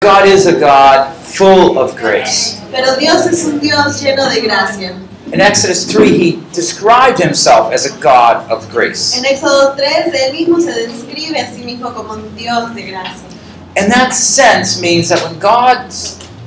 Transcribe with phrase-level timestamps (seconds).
[0.00, 2.56] God is a God full of grace.
[2.70, 4.94] Pero Dios es un Dios lleno de gracia.
[5.32, 9.16] In Exodus 3, he described himself as a God of grace.
[9.16, 13.28] En Éxodo 3, él mismo se describe a sí mismo como un Dios de gracia.
[13.76, 15.94] And that sense means that when God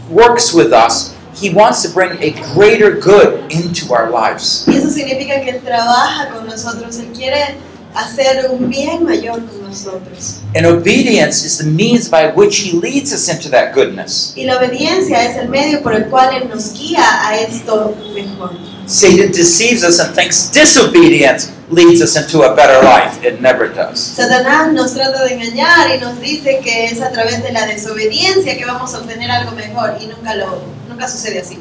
[0.09, 4.65] works with us, he wants to bring a greater good into our lives.
[4.67, 7.55] Y eso significa que Él trabaja con nosotros, Él quiere
[7.95, 10.41] hacer un bien mayor con nosotros.
[10.55, 14.33] And obedience is the means by which he leads us into that goodness.
[14.35, 18.51] Y la obediencia es el medio por el cual Él nos guía a esto mejor.
[18.85, 23.23] Satan deceives us and thinks disobedience leads us into a better life.
[23.23, 23.99] It never does.
[23.99, 28.57] Satanás nos trata de engañar y nos dice que es a través de la desobediencia
[28.57, 31.59] que vamos a obtener algo mejor y nunca lo nunca sucede así.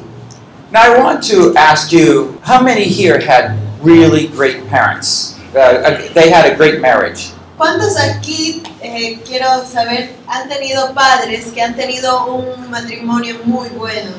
[0.71, 5.37] Now, I want to ask you how many here had really great parents?
[5.55, 7.31] Uh, they had a great marriage.
[7.57, 14.11] ¿Cuántos aquí, eh, quiero saber, han tenido padres que han tenido un matrimonio muy bueno?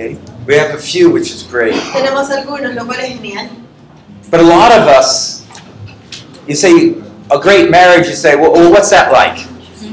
[0.00, 0.16] Okay.
[0.46, 1.74] We have a few, which is great.
[1.92, 3.50] Tenemos algunos, lo cual es genial.
[4.30, 5.44] But a lot of us,
[6.48, 6.94] you say
[7.30, 9.46] a great marriage, you say, well, well what's that like?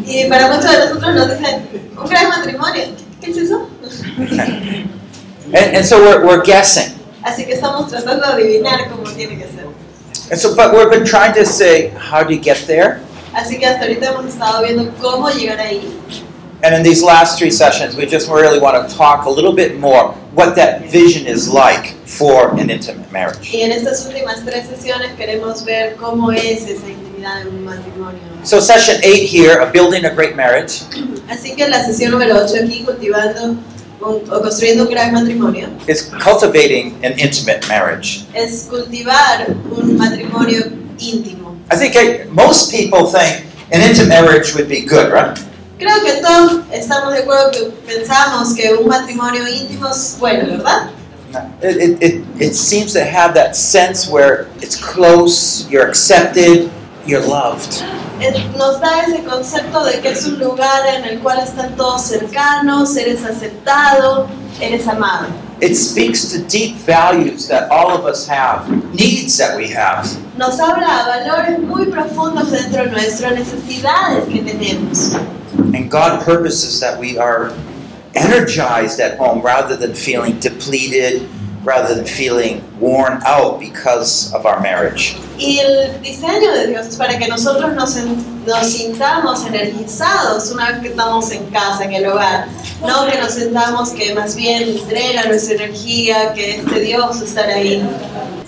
[0.05, 2.95] Y para muchos de nosotros nos dicen, un gran matrimonio.
[3.19, 3.69] ¿Qué es eso?
[5.47, 6.97] And, and so we're, we're guessing.
[7.23, 9.67] Así que estamos tratando de adivinar cómo tiene que ser.
[10.31, 13.01] And so, but we've been trying to say, how do you get there?
[13.33, 15.81] Así que hasta ahorita hemos estado viendo cómo llegar ahí.
[16.63, 19.79] And in these last three sessions, we just really want to talk a little bit
[19.79, 23.51] more what that vision is like for an intimate marriage.
[23.53, 28.19] Y en estas últimas tres sesiones queremos ver cómo es esa intimidad en un matrimonio.
[28.43, 30.81] So, session eight here of building a great marriage
[31.29, 33.63] Así que la sesión número 8 aquí, cultivando un-
[33.99, 38.25] o construyendo un gran matrimonio, is cultivating an intimate marriage.
[38.33, 40.63] es cultivar un matrimonio
[40.97, 41.55] íntimo.
[41.71, 45.37] I think most people think an intimate marriage would be good, right?
[45.77, 50.89] Creo que todos estamos de acuerdo que pensamos que un matrimonio íntimo es bueno, ¿verdad?
[51.61, 56.71] It, it, it, it seems to have that sense where it's close, you're accepted,
[57.05, 57.83] you're loved.
[58.57, 62.95] Nos da ese concepto de que es un lugar en el cual están todos cercanos,
[62.97, 64.27] eres aceptado,
[64.59, 65.27] eres amado.
[65.61, 70.07] It speaks to deep values that all of us have, needs that we have.
[70.37, 75.11] Nos habla a valores muy profundos dentro de nuestras necesidades que tenemos.
[75.57, 77.51] And God purposes that we are
[78.15, 81.27] energized at home rather than feeling depleted,
[81.63, 85.15] rather than feeling worn out because of our marriage.
[85.37, 87.95] Y el diseño de Dios es para que nosotros nos,
[88.45, 92.47] nos sintamos energizados una vez que estamos en casa, en el hogar.
[92.81, 97.83] No que nos sintamos que más bien drena nuestra energía, que este Dios estar ahí.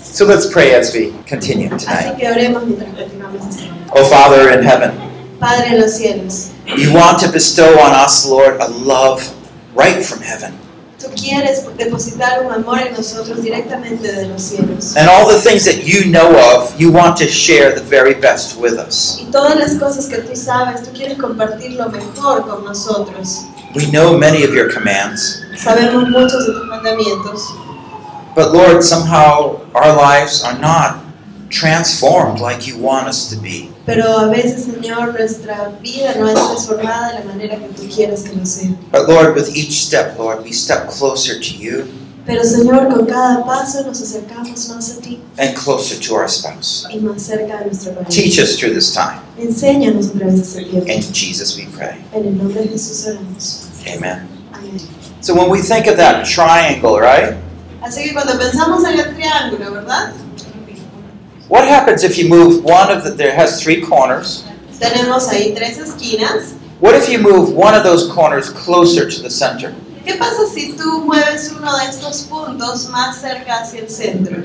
[0.02, 1.86] So let's pray as we continue tonight.
[1.88, 3.42] Así que oremos mientras continuamos.
[3.92, 4.92] Oh Father in heaven,
[5.40, 9.22] Padre los cielos, you want to bestow on us, Lord, a love
[9.74, 10.60] right from heaven.
[11.00, 14.96] tú quieres depositar un amor en nosotros directamente de los cielos.
[14.96, 18.58] And all the things that you know of, you want to share the very best
[18.60, 19.18] with us.
[19.18, 23.44] Y todas las cosas que tú sabes, tú quieres compartir lo mejor con nosotros.
[23.74, 27.40] We know many of your commands, Sabemos muchos de tus mandamientos,
[28.34, 30.98] but Lord, somehow our lives are not
[31.50, 33.70] transformed like you want us to be.
[33.94, 38.22] Pero a veces, Señor, nuestra vida no es transformada de la manera que tú quieres
[38.22, 38.70] que lo sea.
[38.92, 41.84] But Lord, with each step, Lord, we step closer to you
[42.26, 46.86] Pero, Señor, con cada paso nos acercamos más a ti and closer to our spouse.
[46.90, 48.42] y más cerca de nuestra Teach pareja.
[48.42, 49.20] us through this time.
[49.38, 50.86] Enséñanos a través de este tiempo.
[50.92, 51.96] In Jesus we pray.
[52.12, 53.68] En el nombre de Jesús oramos.
[53.86, 54.28] Amen.
[54.52, 54.78] Amén.
[55.20, 57.36] So when we think of that triangle, right?
[57.82, 60.12] Así que cuando pensamos en el triángulo, ¿verdad?
[61.50, 64.44] What happens if you move one of the, there has three corners.
[64.78, 66.54] Tenemos ahí tres esquinas.
[66.78, 69.74] What if you move one of those corners closer to the center?
[70.06, 74.44] ¿Qué pasa si tú mueves uno de estos puntos más cerca hacia el centro?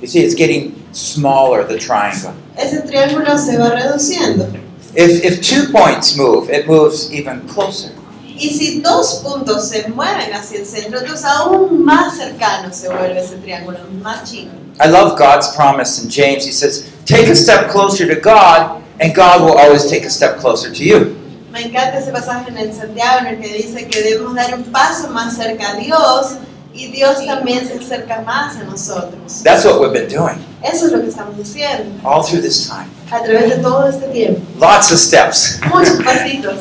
[0.00, 2.34] You see, it's getting smaller, the triangle.
[2.56, 4.50] ese triángulo se va reduciendo.
[4.94, 7.92] If, if two points move, it moves even closer.
[8.38, 13.20] Y si dos puntos se mueven hacia el centro, entonces aún más cercano se vuelve
[13.20, 14.50] ese triángulo, más chico.
[14.78, 16.44] I love God's promise in James.
[16.46, 20.38] He says, Take a step closer to God, and God will always take a step
[20.38, 21.16] closer to you.
[21.50, 24.64] Me encanta ese pasaje en el Santiago en el que dice que debemos dar un
[24.64, 26.36] paso más cerca a Dios
[26.74, 29.42] y Dios también se acerca más a nosotros.
[29.42, 32.90] That's what we've been doing Eso es lo que estamos haciendo all through this time.
[33.10, 34.42] a través de todo este tiempo.
[34.60, 35.58] Lots of steps.
[35.72, 36.56] Muchos pasitos.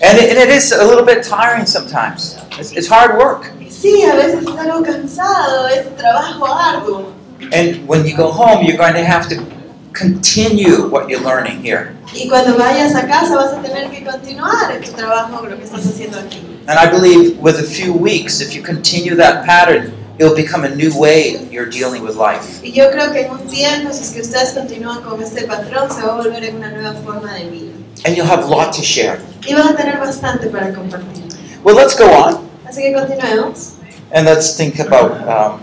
[0.00, 2.38] And it, and it is a little bit tiring sometimes.
[2.52, 3.50] It's, it's hard work.
[3.68, 7.14] Sí, a veces es algo cansado, es trabajo arduo.
[7.52, 9.44] And when you go home, you're going to have to
[9.92, 11.96] continue what you're learning here.
[12.14, 15.64] Y cuando vayas a casa vas a tener que continuar en tu trabajo, lo que
[15.64, 16.42] estás haciendo aquí.
[16.68, 20.74] And I believe with a few weeks, if you continue that pattern, it'll become a
[20.74, 22.60] new way you're dealing with life.
[22.62, 25.90] Y yo creo que en un tiempo, si es que ustedes continúan con este patrón,
[25.90, 27.72] se va a volver en una nueva forma de vida.
[28.04, 29.20] And you'll have a lot to share.
[29.46, 31.24] Y van a tener bastante para compartir.
[31.64, 33.74] Well, let's go on Así que continuemos
[34.12, 35.60] and let's think about um,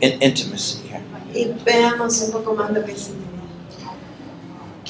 [0.00, 1.00] in- intimacy here.
[1.34, 3.10] y veamos un poco más lo que es.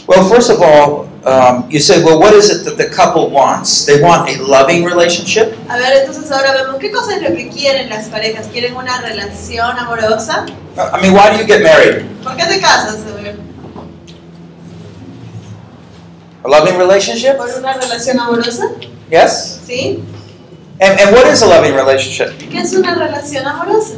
[0.07, 3.87] Well, first of all, um, you say, well, what is it that the couple wants?
[3.87, 5.57] They want a loving relationship.
[5.71, 8.47] A ver, entonces ahora vemos qué cosa es lo que quieren las parejas.
[8.53, 10.45] ¿Quieren una relación amorosa?
[10.77, 12.05] I mean, why do you get married?
[12.23, 12.97] ¿Por qué te casas?
[16.45, 17.37] A loving relationship?
[17.39, 18.71] ¿Por una relación amorosa?
[19.11, 19.61] Yes?
[19.67, 20.05] ¿Sí?
[20.81, 22.37] And, and what is a loving relationship?
[22.51, 23.95] ¿Qué es una relación amorosa?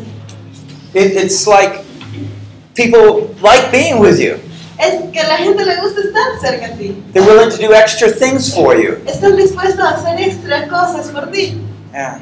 [0.94, 1.84] It, it's like
[2.74, 4.38] people like being with you.
[4.78, 7.02] Es que la gente le gusta estar cerca a ti.
[7.12, 9.02] They're willing to do extra things for you.
[9.06, 11.60] Están dispuestos a hacer extra cosas por ti.
[11.92, 12.20] Yeah.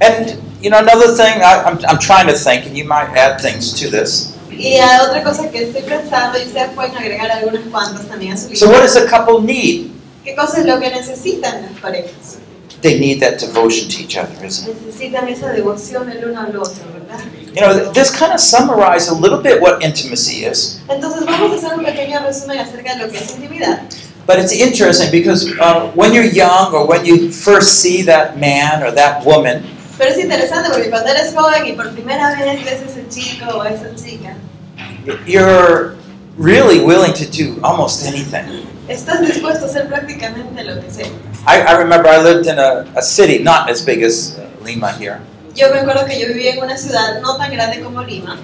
[0.00, 3.40] And, you know, another thing, I, I'm, I'm trying to think, and you might add
[3.40, 4.31] things to this.
[4.56, 8.36] Y hay otra cosa que estoy pensando y ustedes pueden agregar algunas cuantas también a
[8.36, 9.90] su So, what does a couple need?
[10.24, 12.38] ¿Qué cosa es lo que necesitan las parejas?
[12.80, 14.76] They need that devotion to each other, isn't it?
[14.86, 17.20] Necesitan esa devoción el uno al otro, ¿verdad?
[17.54, 20.80] You know, this kind of summarizes a little bit what intimacy is.
[20.88, 23.82] Entonces vamos a hacer un pequeño resumen acerca de lo que es intimidad.
[24.26, 28.82] But it's interesting because uh, when you're young or when you first see that man
[28.82, 29.64] or that woman,
[29.98, 33.56] Pero es interesante porque cuando eres joven y por primera vez ves a ese chico
[33.56, 34.34] o a esa chica,
[35.26, 35.96] you're
[36.38, 38.66] really willing to do almost anything.
[38.88, 41.06] estás dispuesto a hacer prácticamente lo que sea.
[41.46, 44.92] I, I remember I lived in a, a city not as big as uh, Lima
[44.92, 45.20] here,
[45.54, 48.38] Yo me acuerdo que yo vivía en una ciudad no tan grande como Lima,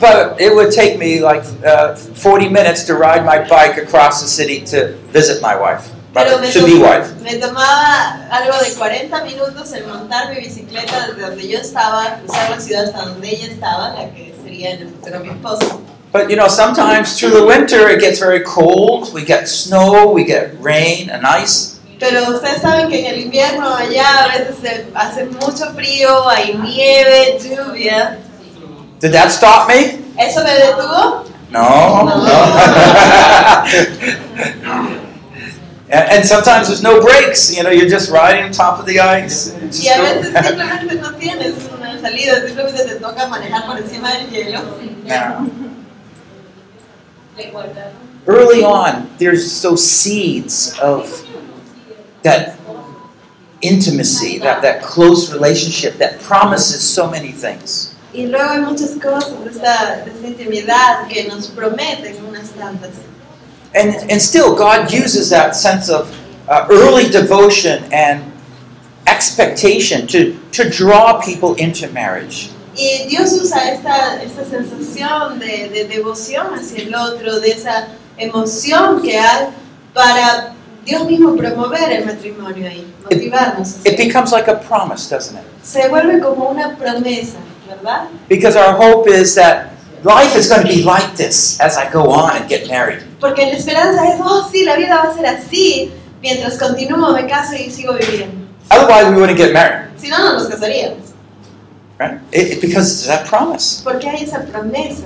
[0.00, 4.28] but it would take me like uh, 40 minutes to ride my bike across the
[4.28, 5.90] city to visit my wife,
[6.24, 7.08] pero me, to be tom- wife.
[7.22, 12.50] me tomaba algo de 40 minutos el montar mi bicicleta desde donde yo estaba, cruzar
[12.50, 15.80] la ciudad hasta donde ella estaba, la que sería en el futuro mi esposo.
[16.12, 19.12] But you know, sometimes through the winter it gets very cold.
[19.12, 21.74] We get snow, we get rain and ice.
[22.00, 26.54] Pero ustedes saben que en el invierno allá a veces se hace mucho frío, hay
[26.54, 28.18] nieve, lluvia.
[29.00, 29.98] Did that stop me?
[30.16, 31.24] ¿Eso me detuvo?
[31.50, 32.08] No.
[35.90, 37.54] and, and sometimes there's no brakes.
[37.54, 39.52] You know, you're just riding on top of the ice.
[39.52, 44.28] Y a veces simplemente no tienes una salida, simplemente te toca manejar por encima del
[44.28, 44.60] hielo.
[45.04, 45.46] Yeah.
[48.26, 51.26] Early on, there's those seeds of
[52.22, 52.58] that
[53.62, 57.94] intimacy, that, that close relationship that promises so many things.
[58.12, 62.90] Y luego hay muchas cosas de esta, de esta intimidad que nos prometen unas tantas.
[63.78, 66.12] And, and still, God uses that sense of
[66.48, 68.32] uh, early devotion and
[69.06, 72.50] expectation to, to draw people into marriage.
[72.76, 79.02] Y Dios usa esta, esta sensación de, de devoción hacia el otro, de esa emoción
[79.02, 79.48] que hay
[79.92, 80.54] para
[80.84, 83.78] Dios mismo promover el matrimonio ahí, motivarnos.
[83.78, 85.44] hacia It becomes like a promise, doesn't it?
[85.62, 88.08] Se vuelve como una promesa, ¿verdad?
[88.28, 89.72] Because our hope is that
[90.04, 93.02] life is going to be like this as I go on and get married.
[93.20, 95.90] Porque la esperanza es, oh sí, la vida va a ser así
[96.22, 98.46] mientras continúo, me caso y sigo viviendo.
[98.70, 101.12] Otherwise, we wouldn't get married, Si no, no nos casaríamos.
[101.98, 102.20] right?
[102.32, 103.80] It, it- because it's that promise.
[103.82, 105.04] Porque hay esa promesa.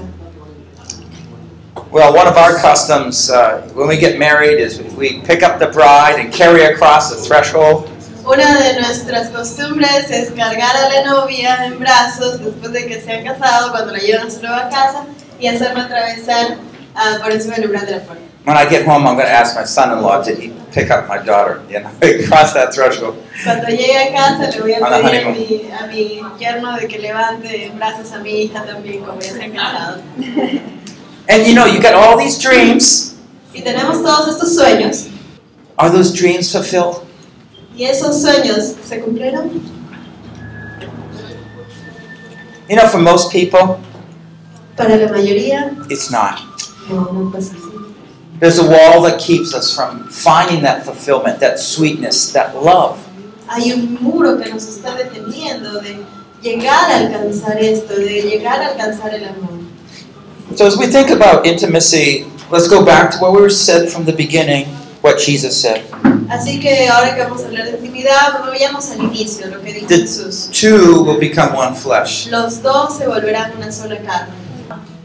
[1.91, 5.69] Well, one of our customs uh, when we get married is we pick up the
[5.69, 7.89] bride and carry her across the threshold.
[8.33, 13.13] Una de nuestras costumbres es cargar a la novia en brazos después de que se
[13.13, 15.05] han casado, cuando la llevan a su nueva casa,
[15.39, 16.57] y hacerla atravesar
[16.95, 18.23] ah, por encima del umbral de la puerta.
[18.47, 21.19] When I get home, I'm going to ask my son-in-law to he pick up my
[21.19, 21.61] daughter.
[21.69, 21.91] You know,
[22.29, 23.17] cross that threshold.
[23.45, 27.01] Cuando llegue a casa le voy a pedir a mi, a mi yerno de que
[27.01, 30.01] levante en brazos a mi hija también, como ya se han casado.
[31.29, 33.15] And you know, you got all these dreams.
[33.53, 35.09] Y tenemos todos estos sueños,
[35.77, 37.12] Are those dreams fulfilled?
[37.77, 39.51] Y esos sueños se cumplieron.
[42.69, 43.81] You know, for most people,
[44.77, 46.41] Para la mayoría, it's not.
[46.89, 47.71] no, no pasa así.
[48.41, 52.99] There's a wall that keeps us from finding that fulfillment, that sweetness, that love.
[53.49, 56.03] Hay un muro que nos está deteniendo de
[56.43, 59.61] llegar a alcanzar esto, de llegar a alcanzar el amor.
[60.57, 64.05] So as we think about intimacy, let's go back to what we were said from
[64.05, 64.67] the beginning,
[65.03, 65.85] what Jesus said.
[66.31, 69.87] Así que ahora que vamos a hablar de intimidad, vayamos al inicio, lo que dijo
[69.87, 70.49] The- Jesús.
[70.53, 72.29] Two will become one flesh.
[72.29, 74.33] Los dos se volverán una sola carne.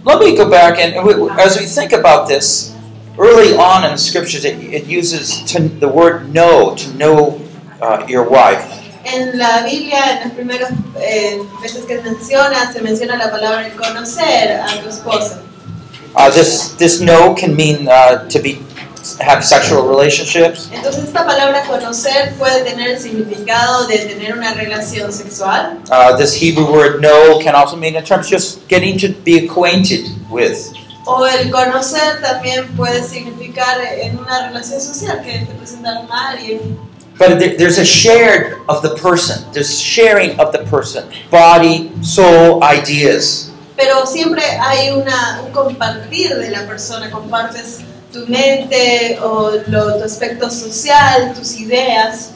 [0.05, 0.95] Let me go back and
[1.39, 2.71] as we think about this,
[3.19, 7.41] early on in the scriptures, it, it uses to, the word know, to know
[7.81, 8.63] uh, your wife.
[9.03, 13.74] En la Biblia, en las primeras eh, veces que menciona, se menciona la palabra el
[13.75, 15.41] conocer a tu esposa.
[16.15, 18.59] Uh, this this know can mean uh, to be
[19.19, 20.69] have sexual relationships.
[20.71, 25.79] Entonces esta palabra conocer puede tener el significado de tener una relación sexual.
[25.89, 29.45] Uh, this Hebrew word know can also mean in terms of just getting to be
[29.45, 30.73] acquainted with.
[31.05, 36.77] O el conocer también puede significar en una relación social, que te presentaron a alguien.
[37.17, 39.43] But there's a shared of the person.
[39.51, 43.51] There's sharing of the person, body, soul, ideas.
[43.75, 47.79] Pero siempre hay una, un compartir de la persona, compartes
[48.11, 52.31] tu mente o lo- tu aspecto social, tus ideas.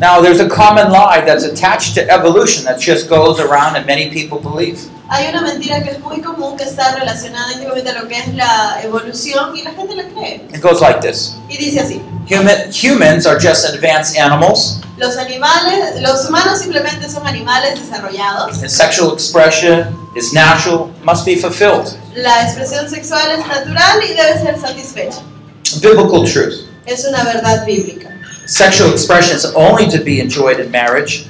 [0.00, 4.08] Now, there's a common lie that's attached to evolution that just goes around and many
[4.10, 4.78] people believe.
[5.10, 8.34] Hay una mentira que es muy común que está relacionada íntimamente a lo que es
[8.34, 10.40] la evolución y la gente la cree.
[10.54, 12.00] It goes like this Y dice así,
[12.32, 18.62] Humans are just advanced animals, los animales, los humanos simplemente son animales desarrollados.
[18.62, 21.94] and sexual expression is natural, must be fulfilled.
[22.14, 25.20] La expresión sexual es natural y debe ser satisfecha.
[25.80, 26.68] Biblical truth.
[26.86, 28.08] Es una verdad bíblica.
[28.46, 31.26] Sexual expression is only to be enjoyed in marriage.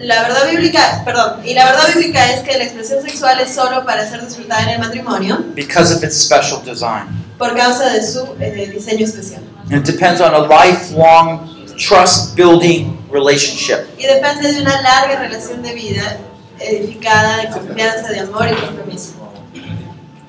[0.00, 3.84] La verdad bíblica, perdón, y la verdad bíblica es que la expresión sexual es solo
[3.84, 7.06] para ser disfrutada en el matrimonio because of its special design.
[7.38, 9.42] por causa de su eh, diseño especial.
[9.70, 13.86] And it depends on a lifelong trust building relationship.
[13.98, 16.18] Y depende de una larga relación de vida
[16.60, 19.14] edificada en confianza, de amor y compromiso.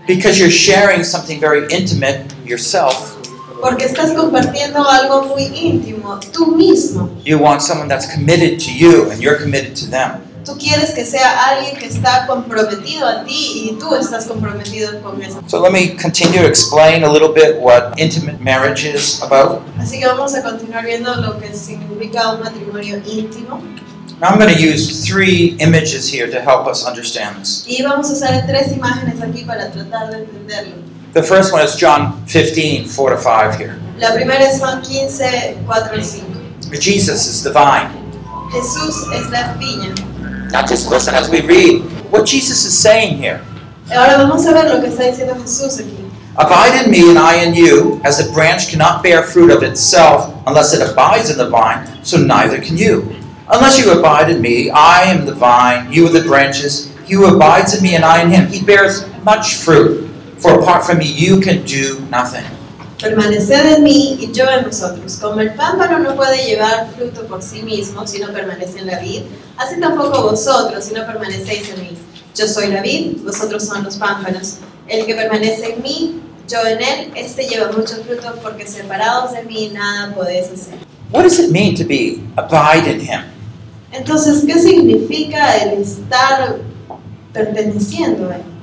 [0.08, 3.14] Because you're sharing something very intimate yourself,
[3.62, 7.10] Porque estás compartiendo algo muy íntimo, tú mismo.
[7.26, 10.22] you want someone that's committed to you and you're committed to them.
[10.46, 15.20] Tú quieres que sea alguien que está comprometido a ti y tú estás comprometido con
[15.22, 15.42] eso.
[15.48, 19.62] So let me continue to explain a little bit what intimate marriage is about.
[19.80, 23.60] Así que vamos a continuar viendo lo que significa un matrimonio íntimo.
[24.22, 27.66] Now I'm going to use three images here to help us understand this.
[27.68, 30.76] Y vamos a usar tres imágenes aquí para tratar de entenderlo.
[31.14, 33.80] The first one is John 15, 4 to 5 here.
[33.98, 36.24] La primera es Juan 15, 4 al 5.
[36.80, 37.90] Jesus is the vine.
[38.52, 39.94] Jesús es la viña.
[40.52, 43.42] Now just listen as we read what Jesus is saying here.
[43.92, 46.06] Ahora vamos a ver lo que está diciendo Jesús aquí.
[46.38, 50.34] Abide in me and I in you, as a branch cannot bear fruit of itself
[50.48, 53.16] unless it abides in the vine, so neither can you.
[53.48, 56.92] Unless you abide in me, I am the vine, you are the branches.
[57.06, 60.10] He who abides in me and I in him, he bears much fruit.
[60.40, 62.44] For apart from me, you can do nothing.
[63.02, 65.18] Permaneced en mí y yo en vosotros.
[65.22, 69.00] Como el pámpano no puede llevar fruto por sí mismo si no permanece en la
[69.00, 69.24] vid,
[69.58, 71.98] así tampoco vosotros si no permanecéis en mí.
[72.36, 74.58] Yo soy la vid, vosotros son los pámpanos.
[74.88, 79.44] El que permanece en mí, yo en él, este lleva mucho fruto porque separados de
[79.44, 80.76] mí nada podéis hacer.
[81.12, 83.24] What does it mean to be abide in him?
[83.92, 86.58] Entonces, ¿qué significa el estar
[87.34, 88.55] perteneciendo a él?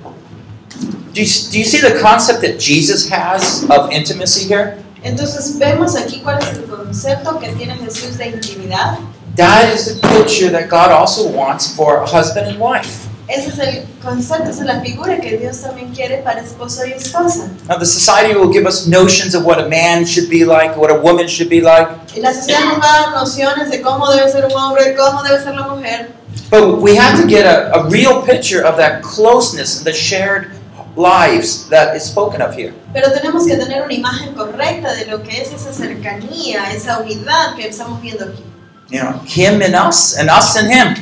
[1.14, 4.78] Do you, do you see the concept that Jesus has of intimacy here?
[5.04, 8.98] Entonces, vemos aquí cuál es el concepto que tiene Jesús de intimidad.
[9.36, 13.08] That is the picture that God also wants for a husband and wife.
[13.28, 16.92] Ese es el concepto, esa es la figura que Dios también quiere para esposo y
[16.92, 17.48] esposa.
[17.68, 20.90] Now, the society will give us notions of what a man should be like, what
[20.90, 24.10] a woman should be like, Y la sociedad nos va a dar nociones de cómo
[24.10, 26.08] debe ser un hombre, cómo debe ser la mujer.
[26.50, 30.50] but we have to get a, a real picture of that closeness and the shared
[30.96, 32.74] lives that is spoken of here.
[32.92, 37.56] Pero tenemos que tener una imagen correcta de lo que es esa cercanía, esa unidad
[37.56, 38.44] que estamos viendo aquí.
[38.90, 40.94] You know, him and us, and us and him.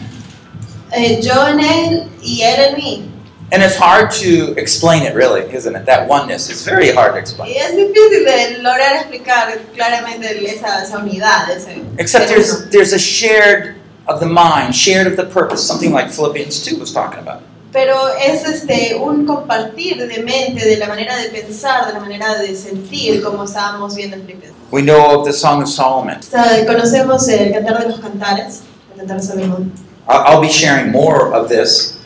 [0.93, 3.07] Eh, yo en él y él en mí.
[3.53, 5.85] And it's hard to explain it, really, isn't it?
[5.87, 7.53] That oneness is very hard to explain.
[7.57, 11.51] Es difícil de lograr explicar claramente esa, esa unidad.
[11.51, 13.75] Ese, Except there's there's a shared
[14.07, 17.43] of the mind, shared of the purpose, something like Philippians 2 was talking about.
[17.73, 22.37] Pero es este, un compartir de mente, de la manera de pensar, de la manera
[22.37, 24.57] de sentir, como estábamos viendo en Filipenses.
[24.73, 26.19] We know of the Song of Solomon.
[26.19, 28.63] O sea, Conocemos el Cantar de los Cantares,
[28.93, 29.73] el Cantar de Salomón.
[30.09, 31.97] I'll be sharing more of this.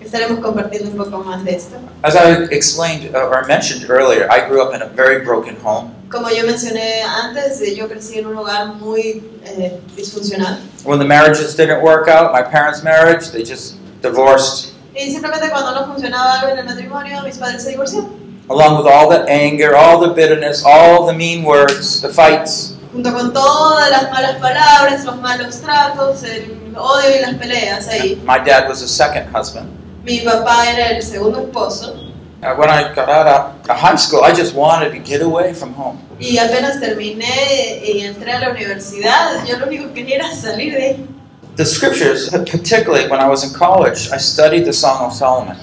[0.00, 1.76] Estaremos compartiendo un poco más de esto.
[2.02, 5.94] As I explained uh, or mentioned earlier, I grew up in a very broken home.
[6.10, 10.60] Como yo mencioné antes, eh, yo crecí en un hogar muy eh, disfuncional.
[10.84, 14.73] When the marriages didn't work out, my parents' marriage, they just divorced.
[14.96, 18.24] Y simplemente cuando no funcionaba algo en el matrimonio, mis padres se divorciaron.
[18.48, 22.76] Along with all the anger, all the bitterness, all the mean words, the fights.
[22.92, 28.22] Junto con todas las malas palabras, los malos tratos, el odio y las peleas ahí.
[28.24, 29.68] My dad was a second husband.
[30.04, 31.94] Mi papá era el segundo esposo.
[32.42, 35.54] Uh, when I got out of of high school, I just wanted to get away
[35.54, 35.98] from home.
[36.20, 40.74] Y apenas terminé y entré a la universidad, yo lo único que quería era salir
[40.74, 41.08] de ahí.
[41.56, 45.56] The scriptures, particularly when I was in college, I studied the Song of Solomon.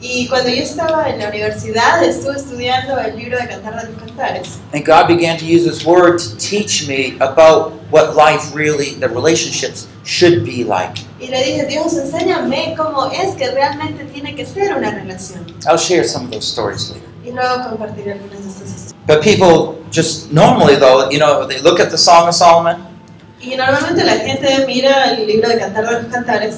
[0.00, 4.02] Y cuando yo estaba en la universidad, estuve estudiando el libro de Cantar de los
[4.02, 4.58] Cantares.
[4.74, 9.08] And God began to use His Word to teach me about what life really, the
[9.08, 10.98] relationships should be like.
[11.20, 15.46] Y le dije, Dios, enséñame cómo es que realmente tiene que ser una relación.
[15.66, 17.08] I'll share some of those stories later.
[17.24, 18.94] Y luego compartiré algunas de estas historias.
[19.06, 22.95] But people just normally, though, you know, they look at the Song of Solomon
[23.40, 26.56] Y normalmente la gente mira el libro de Cantar de los Cantares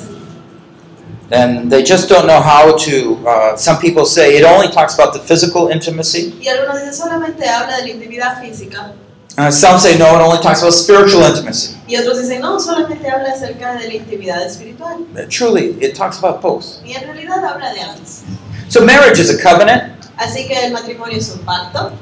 [1.30, 3.16] and they just don't know how to.
[3.26, 6.32] Uh, some people say it only talks about the physical intimacy.
[6.40, 8.94] y algunos dicen solamente habla de la intimidad física.
[9.36, 11.76] Uh, some say no, it only talks about spiritual intimacy.
[11.86, 15.06] Y otros dicen, no, solamente habla acerca de la intimidad espiritual.
[15.14, 16.82] But truly, it talks about both.
[16.84, 18.22] Y en realidad habla de ambos.
[18.68, 19.92] So marriage is a covenant.
[20.16, 21.92] Así que el matrimonio es un pacto.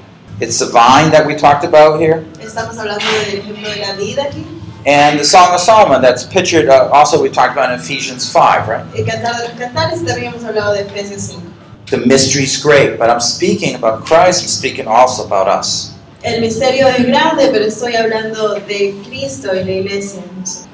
[0.40, 2.24] It's the vine that we talked about here.
[2.40, 4.55] Estamos hablando del ejemplo de la vida aquí.
[4.86, 8.68] And the Song of Solomon, that's pictured, uh, also we talked about in Ephesians 5,
[8.68, 8.86] right?
[8.96, 11.42] El Cantar de los Cantares también hablado de Efesios 5.
[11.86, 15.92] The mystery's great, but I'm speaking about Christ, I'm speaking also about us.
[16.22, 20.22] El misterio es grande, pero estoy hablando de Cristo y la iglesia.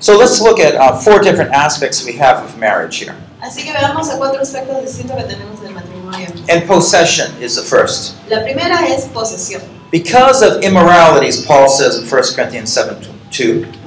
[0.00, 3.14] So let's look at uh, four different aspects we have of marriage here.
[3.40, 6.28] Así que veamos a cuatro aspectos distintos que tenemos del matrimonio.
[6.50, 8.14] And possession is the first.
[8.28, 9.62] La primera es posesión.
[9.90, 12.96] Because of immoralities, Paul says in 1 Corinthians 7
[13.30, 13.81] 2,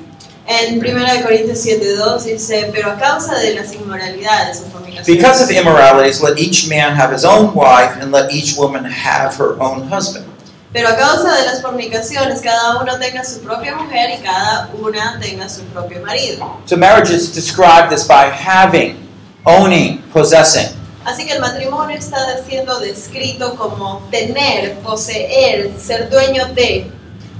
[0.47, 6.21] En 1 Corintios 7.2 dice, pero a causa de las inmoralidades o because of immoralities,
[6.21, 10.25] let each man have his own wife, and let each woman have her own husband.
[10.73, 15.17] Pero a causa de las fornicaciones, cada uno tenga su propia mujer y cada una
[15.21, 16.59] tenga su propio marido.
[16.65, 18.97] So marriage is described as by having,
[19.45, 20.75] owning, possessing.
[21.05, 26.91] Así que el matrimonio está siendo descrito como tener, poseer, ser dueño de.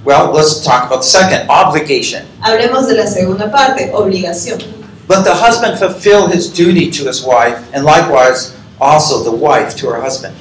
[0.06, 2.28] Well, let's talk about the second obligation.
[2.42, 4.62] Hablemos de la segunda parte, obligación.
[5.08, 9.90] Let the husband fulfill his duty to his wife, and likewise also the wife to
[9.90, 10.36] her husband.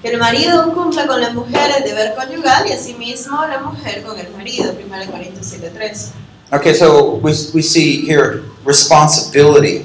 [0.00, 4.18] Que el marido cumpla con la mujer el deber conyugal y asimismo la mujer con
[4.18, 4.72] el marido.
[4.72, 6.12] 1 Corintios 7.3.
[6.52, 9.84] Okay, so we, we see here responsibility.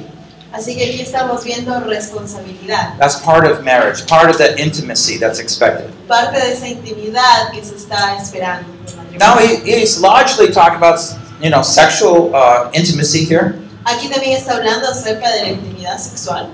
[0.53, 2.97] Así que aquí estamos viendo responsabilidad.
[2.97, 5.91] That's part of marriage, part of that intimacy that's expected.
[6.07, 8.69] Parte de esa intimidad que se está esperando.
[9.15, 9.63] En el matrimonio.
[9.63, 10.99] Now he, he's largely talking about
[11.41, 16.49] you know sexual uh, intimacy here, Aquí también está hablando acerca de la intimidad sexual.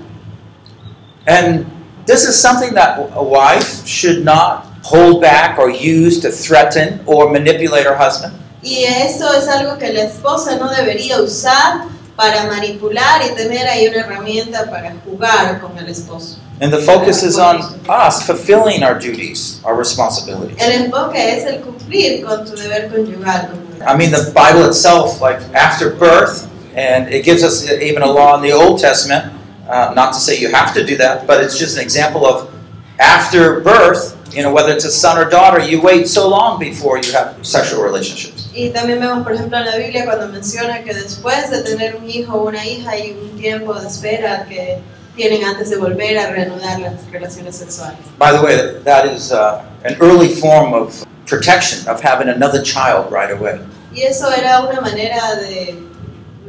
[1.26, 1.64] and
[2.06, 7.30] this is something that a wife should not hold back or use to threaten or
[7.30, 8.34] manipulate her husband.
[8.62, 11.84] Y esto es algo que la esposa no debería usar
[12.16, 16.38] para manipular y tener ahí una herramienta para jugar con el esposo.
[16.60, 20.56] And the focus is on us fulfilling our duties, our responsibilities.
[20.60, 23.50] El enfoque es el cumplir con tu deber conyugal.
[23.84, 28.36] I mean, the Bible itself, like after birth, and it gives us even a law
[28.36, 29.32] in the Old Testament.
[29.68, 32.52] Uh, not to say you have to do that, but it's just an example of
[33.00, 34.16] after birth.
[34.34, 37.34] You know, whether it's a son or daughter, you wait so long before you have
[37.42, 38.48] sexual relationships.
[38.54, 42.08] Y también vemos, por ejemplo, en la Biblia cuando menciona que después de tener un
[42.08, 44.78] hijo o una hija hay un tiempo de espera que
[45.16, 47.98] tienen antes de volver a reanudar las relaciones sexuales.
[48.18, 53.10] By the way, that is uh, an early form of protection of having another child
[53.10, 53.58] right away.
[53.94, 55.76] Y eso era una manera de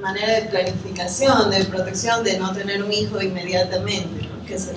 [0.01, 4.29] manera de planificación, de protección, de no tener un hijo inmediatamente.
[4.47, 4.73] Que se-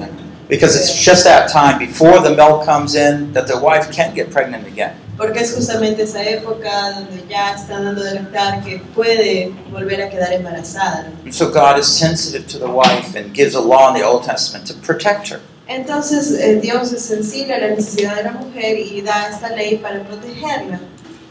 [0.49, 4.31] Because it's just that time before the milk comes in that the wife can't get
[4.31, 4.95] pregnant again.
[5.17, 10.11] Porque es justamente esa época donde ya está dando de lactar que puede volver a
[10.11, 11.11] quedar embarazada.
[11.25, 14.25] And so God is sensitive to the wife and gives a law in the Old
[14.25, 15.41] Testament to protect her.
[15.69, 19.79] Entonces eh, Dios es sensible a la necesidad de la mujer y da esta ley
[19.79, 20.79] para protegerla.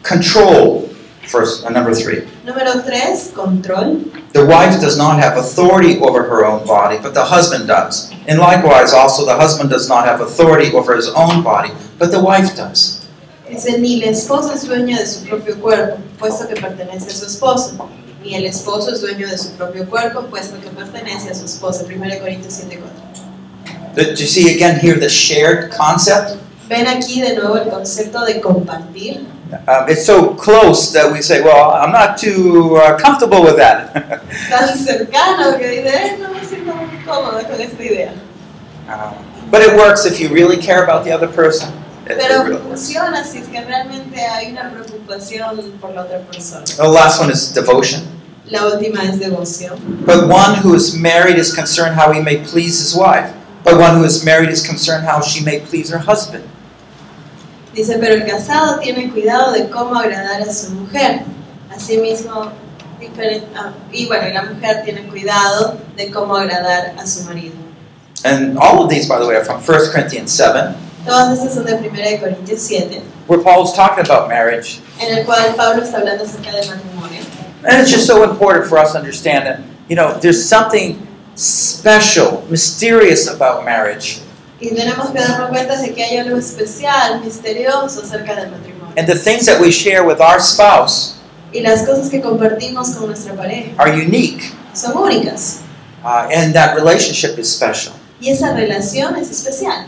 [0.04, 0.90] Control,
[1.28, 2.22] first, uh, number three.
[2.46, 4.00] Número 3, control.
[4.34, 8.12] The wife does not have authority over her own body, but the husband does.
[8.28, 12.22] And likewise, also, the husband does not have authority over his own body, but the
[12.22, 13.06] wife does.
[13.50, 17.26] Dice, ni el esposo es dueño de su propio cuerpo, puesto que pertenece a su
[17.26, 17.90] esposo.
[18.24, 21.86] Ni el esposo es dueño de su propio cuerpo, puesto que pertenece a su esposa.
[21.86, 23.06] 1 Corintios 7:4.
[23.96, 26.38] Did you see again here the shared concept?
[26.68, 29.26] Ven aquí de nuevo el concepto de compartir.
[29.68, 33.94] Um, it's so close that we say, well, I'm not too uh, comfortable with that.
[34.50, 38.14] Tan cercano que "Eh, no me siento muy cómoda con esta idea.
[38.90, 39.14] Uh,
[39.50, 41.72] but it works if you really care about the other person.
[42.08, 42.62] It- it works.
[42.64, 46.64] funciona si es que realmente hay una preocupación por la otra persona.
[46.66, 48.02] The last one is devotion.
[48.52, 49.80] La última es devoción.
[50.06, 53.32] But one who is married is concerned how he may please his wife.
[53.64, 56.44] But one who is married is concerned how she may please her husband.
[57.76, 61.22] Dice, pero el casado tiene cuidado de cómo agradar a su mujer.
[61.76, 62.52] Asimismo,
[63.00, 67.56] diferen- ah, y bueno, la mujer tiene cuidado de cómo agradar a su marido.
[68.24, 70.74] And all of these, by the way, are from 1 Corinthians 7,
[71.06, 74.80] Todas estas son de 1 de Corintios 7, where Paul's talking about marriage.
[75.00, 77.22] en el cual Pablo está hablando acerca del matrimonio.
[77.68, 79.60] And it's just so important for us to understand that,
[79.90, 84.22] you know, there's something special, mysterious about marriage.
[84.66, 88.94] Y tenemos que darnos cuenta de que hay algo especial, misterioso acerca del matrimonio.
[88.98, 91.18] And the things that we share with our spouse
[91.54, 94.52] Y las cosas que compartimos con nuestra pareja are unique.
[94.74, 95.60] son únicas.
[96.04, 97.94] Uh, and that relationship is special.
[98.20, 99.86] Y esa relación es especial.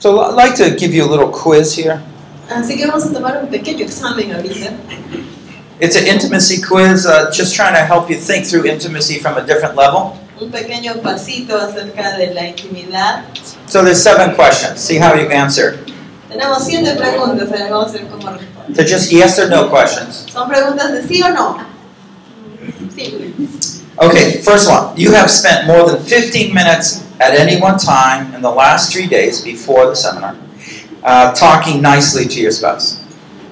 [0.00, 2.00] So I'd like to give you a little quiz here.
[2.50, 4.72] Así que vamos a tomar un pequeño examen ahorita.
[5.80, 9.46] It's an intimacy quiz, uh, just trying to help you think through intimacy from a
[9.46, 10.18] different level.
[10.40, 13.22] Un pequeño pasito acerca de la intimidad.
[13.68, 14.80] So there's seven questions.
[14.80, 15.78] See how you answer.
[16.30, 18.74] Tenemos siete preguntas, ahora vamos a ver cómo responder.
[18.74, 20.26] They're just yes or no questions.
[20.30, 21.66] Son preguntas de sí o no.
[22.94, 23.32] Simple.
[24.00, 24.96] Okay, first one.
[24.96, 29.06] You have spent more than 15 minutes at any one time in the last three
[29.06, 30.36] days before the seminar
[31.02, 33.02] uh, talking nicely to your spouse.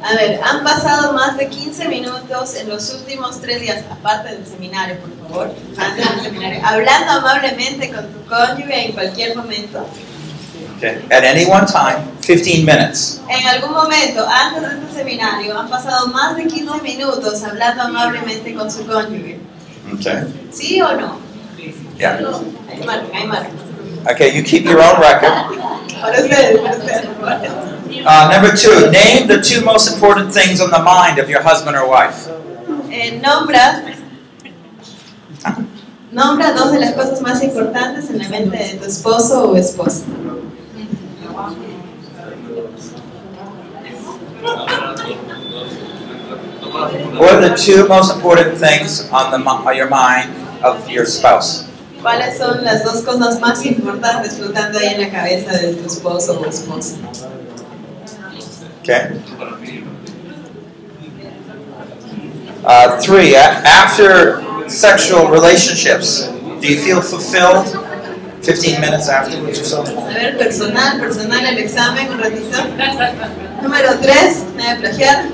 [0.06, 4.46] A ver, han pasado más de 15 minutos en los últimos tres días, aparte del
[4.46, 9.84] seminario, por favor, antes del seminario, hablando amablemente con tu cónyuge en cualquier momento.
[10.76, 13.20] Okay, at any one time, 15 minutes.
[13.28, 18.54] En algún momento, antes de este seminario, han pasado más de 15 minutos hablando amablemente
[18.54, 19.40] con su cónyuge.
[19.92, 20.50] Okay.
[20.52, 21.18] ¿Sí o no?
[21.98, 22.18] Yeah.
[22.70, 23.65] Hay margen, hay margen.
[24.10, 25.58] Okay, you keep your own record.
[26.00, 27.66] Para ustedes, para ustedes.
[28.06, 31.76] Uh, number two, name the two most important things on the mind of your husband
[31.76, 32.28] or wife.
[32.88, 33.82] Eh, nombra,
[36.12, 40.04] nombra dos de las cosas más importantes en la mente de tu esposo o esposa.
[47.18, 50.30] What are the two most important things on the on your mind
[50.62, 51.65] of your spouse?
[52.06, 56.40] ¿Cuáles son las dos cosas más importantes flotando ahí en la cabeza de tu esposo
[56.40, 56.94] o esposa?
[58.80, 59.20] Okay.
[62.64, 67.66] Uh, three, a- after sexual relationships, do you feel fulfilled?
[68.44, 69.82] 15 minutes afterwards or so?
[69.82, 72.56] A ver, personal, personal el examen un ratito.
[73.62, 75.24] Número 3, nada de plagiar.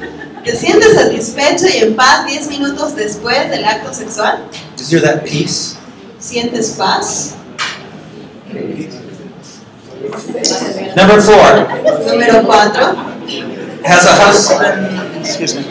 [0.43, 4.39] ¿Te sientes satisfecho y en paz 10 minutos después del acto sexual?
[4.79, 5.77] Is there that peace?
[6.23, 7.35] ¿Sientes paz?
[10.97, 11.67] Number four,
[12.07, 12.97] Número 4.
[13.85, 15.65] has a husband, excuse me,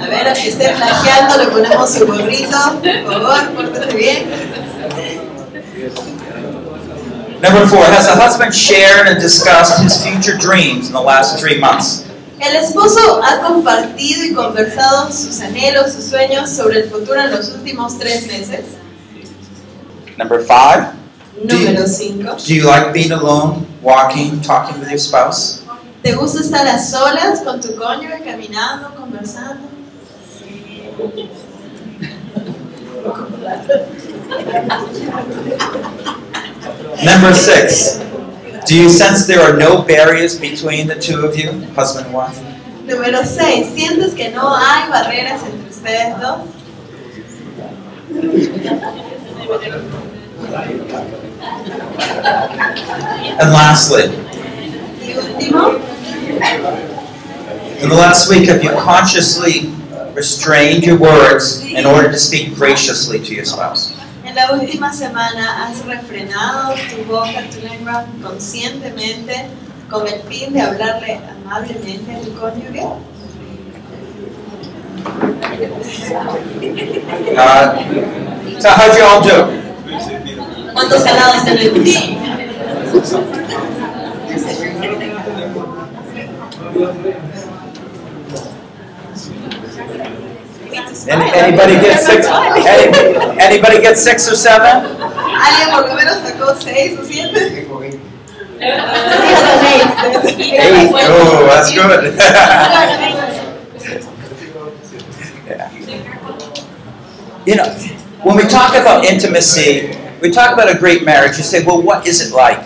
[0.00, 2.80] A ver, al que esté plagiando le ponemos su gorrito.
[3.04, 4.26] Por favor, pórtese bien.
[7.40, 11.58] number four, has a husband shared and discussed his future dreams in the last three
[11.58, 12.07] months?
[12.40, 17.48] El esposo ha compartido y conversado sus anhelos, sus sueños sobre el futuro en los
[17.50, 18.64] últimos tres meses.
[20.16, 20.92] Number five,
[21.44, 22.36] Número 5.
[22.46, 25.62] do you like being alone, walking, talking with your spouse?
[26.02, 29.66] ¿Te gusta estar a solas con tu cónyuge, caminando, conversando?
[37.04, 38.00] Number six,
[38.68, 42.38] do you sense there are no barriers between the two of you, husband and wife?
[42.86, 43.68] Número 6.
[43.74, 46.40] ¿Sientes que no hay barreras entre ustedes dos?
[53.40, 54.04] And lastly,
[57.80, 59.72] in the last week, have you consciously
[60.12, 63.97] restrained your words in order to speak graciously to your spouse.
[64.38, 69.34] En la última semana has refrenado tu boca, tu lengua conscientemente
[69.90, 72.86] con el fin de hablarle amablemente a tu cónyuge.
[77.36, 79.50] Uh, so how'd you all do?
[80.72, 82.18] ¿Cuántos calados están en ti?
[91.06, 92.26] Any, anybody get six?
[92.26, 94.84] Any, anybody get six or seven?
[95.38, 97.66] ¿Alguien por lo menos sacó seis o siete?
[98.60, 98.80] Eight.
[101.08, 102.14] Oh, that's good.
[105.46, 105.70] Yeah.
[107.46, 107.70] You know,
[108.24, 111.38] when we talk about intimacy, we talk about a great marriage.
[111.38, 112.58] You say, well, what is it like?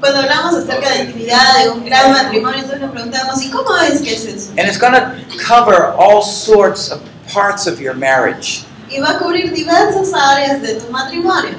[0.00, 4.00] Cuando hablamos acerca de intimidad, de un gran matrimonio, entonces nos preguntamos, ¿y cómo es
[4.00, 4.50] que es eso?
[4.56, 7.00] And it's going to cover all sorts of
[7.32, 8.64] parts of your marriage.
[8.90, 11.54] Y va a cubrir diversas áreas de tu matrimonio.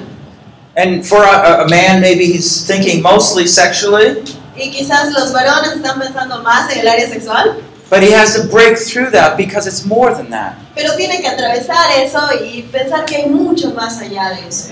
[0.76, 4.22] And for a, a man, maybe he's thinking mostly sexually,
[4.56, 7.56] Y quizás los varones están pensando más en el área sexual,
[7.88, 10.54] but he has to break through that because it's more than that.
[10.74, 14.68] pero tiene que atravesar eso y pensar que hay mucho más allá de eso.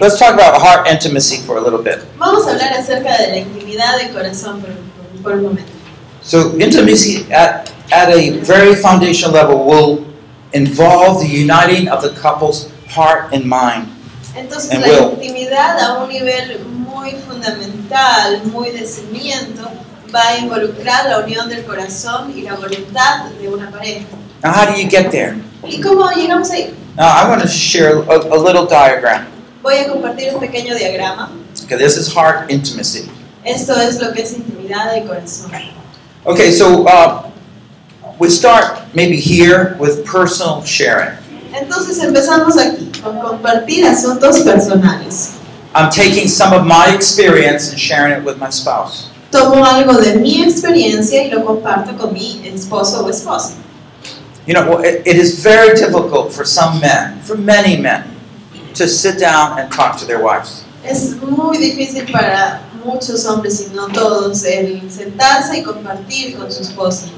[0.00, 1.98] Let's talk about heart intimacy for a little bit.
[2.18, 5.70] Vamos a hablar acerca de la intimidad del corazón por, por- por un momento.
[6.22, 10.04] So, intimacy at, at a very foundational level will
[10.52, 13.88] involve the uniting of the couple's heart and mind.
[14.36, 15.10] Entonces And la will.
[15.14, 19.70] intimidad a un nivel muy fundamental, muy de cimiento,
[20.14, 24.06] va a involucrar la unión del corazón y la voluntad de una pareja.
[24.42, 25.36] Now, how do you get there?
[25.66, 26.72] ¿Y cómo llegamos ahí?
[26.96, 29.26] Now, I want to share a, a little diagram.
[29.62, 31.30] Voy a compartir un pequeño diagrama.
[31.64, 33.10] Okay, this is heart intimacy.
[33.44, 35.50] Esto es lo que es intimidad del corazón.
[36.24, 37.27] Okay, so uh,
[38.18, 41.16] we start maybe here with personal sharing.
[41.52, 45.38] Entonces empezamos aquí con compartir asuntos personales.
[45.74, 49.10] I'm taking some of my experience and sharing it with my spouse.
[49.30, 53.54] Tomo algo de mi experiencia y lo comparto con mi esposo o esposa.
[54.46, 58.04] You know, it, it is very difficult for some men, for many men,
[58.74, 60.64] to sit down and talk to their wives.
[60.84, 66.62] Es muy difícil para muchos hombres y no todos el sentarse y compartir con su
[66.62, 67.08] esposa.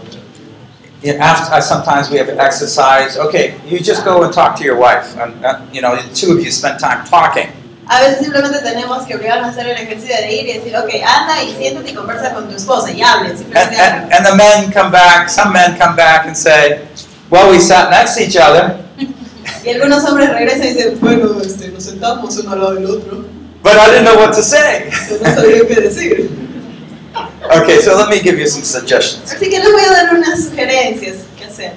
[1.03, 3.17] After, uh, sometimes we have an exercise.
[3.17, 5.17] Okay, you just go and talk to your wife.
[5.17, 7.49] And, uh, you know, the two of you spend time talking.
[7.89, 10.91] A veces simplemente tenemos que obligarnos a hacer el ejercicio de ir y decir, ok,
[11.05, 14.71] anda y siéntate y conversa con tu esposa y hablen, And, and, and the men
[14.71, 16.87] come back, some men come back and say,
[17.31, 18.77] well, we sat next to each other,
[19.65, 23.25] Y algunos hombres regresan y dicen, bueno, este, nos sentamos uno al lado del otro,
[23.63, 24.89] but I didn't know what to say.
[25.23, 26.30] no sabía qué decir.
[27.53, 29.33] Okay, so let me give you some suggestions.
[29.33, 31.73] Así que les voy a dar unas sugerencias que hacer.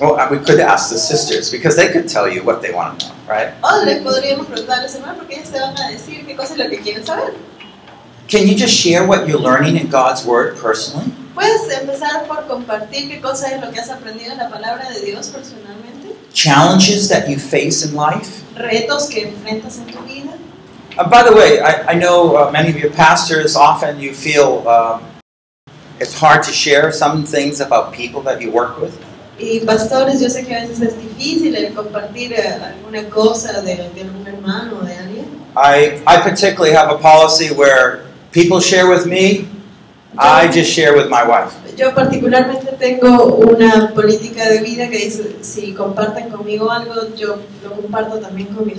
[0.00, 3.06] Well, we could ask the sisters because they could tell you what they want to
[3.06, 3.52] know, right?
[3.62, 6.54] O les podríamos preguntar a los hermanos porque ellos te van a decir qué cosa
[6.54, 7.34] es lo que quieren saber.
[8.28, 11.12] Can you just share what you're learning in God's Word personally?
[11.34, 15.00] Puedes empezar por compartir qué cosa es lo que has aprendido en la palabra de
[15.04, 18.42] Dios personalmente, Challenges that you face in life?
[18.54, 20.31] retos que enfrentas en tu vida.
[20.98, 24.68] Uh, by the way, I, I know uh, many of your pastors often you feel
[24.68, 25.02] um,
[25.98, 28.98] it's hard to share some things about people that you work with.
[29.38, 33.88] Y pastores, yo sé que a veces es difícil el compartir eh, alguna cosa de,
[33.94, 35.26] de algún hermano o de alguien.
[35.56, 39.48] I, I particularly have a policy where people share with me,
[40.18, 41.54] I just share with my wife.
[41.76, 47.72] Yo particularmente tengo una política de vida que dice, si comparten conmigo algo, yo lo
[47.72, 48.72] comparto también con mi.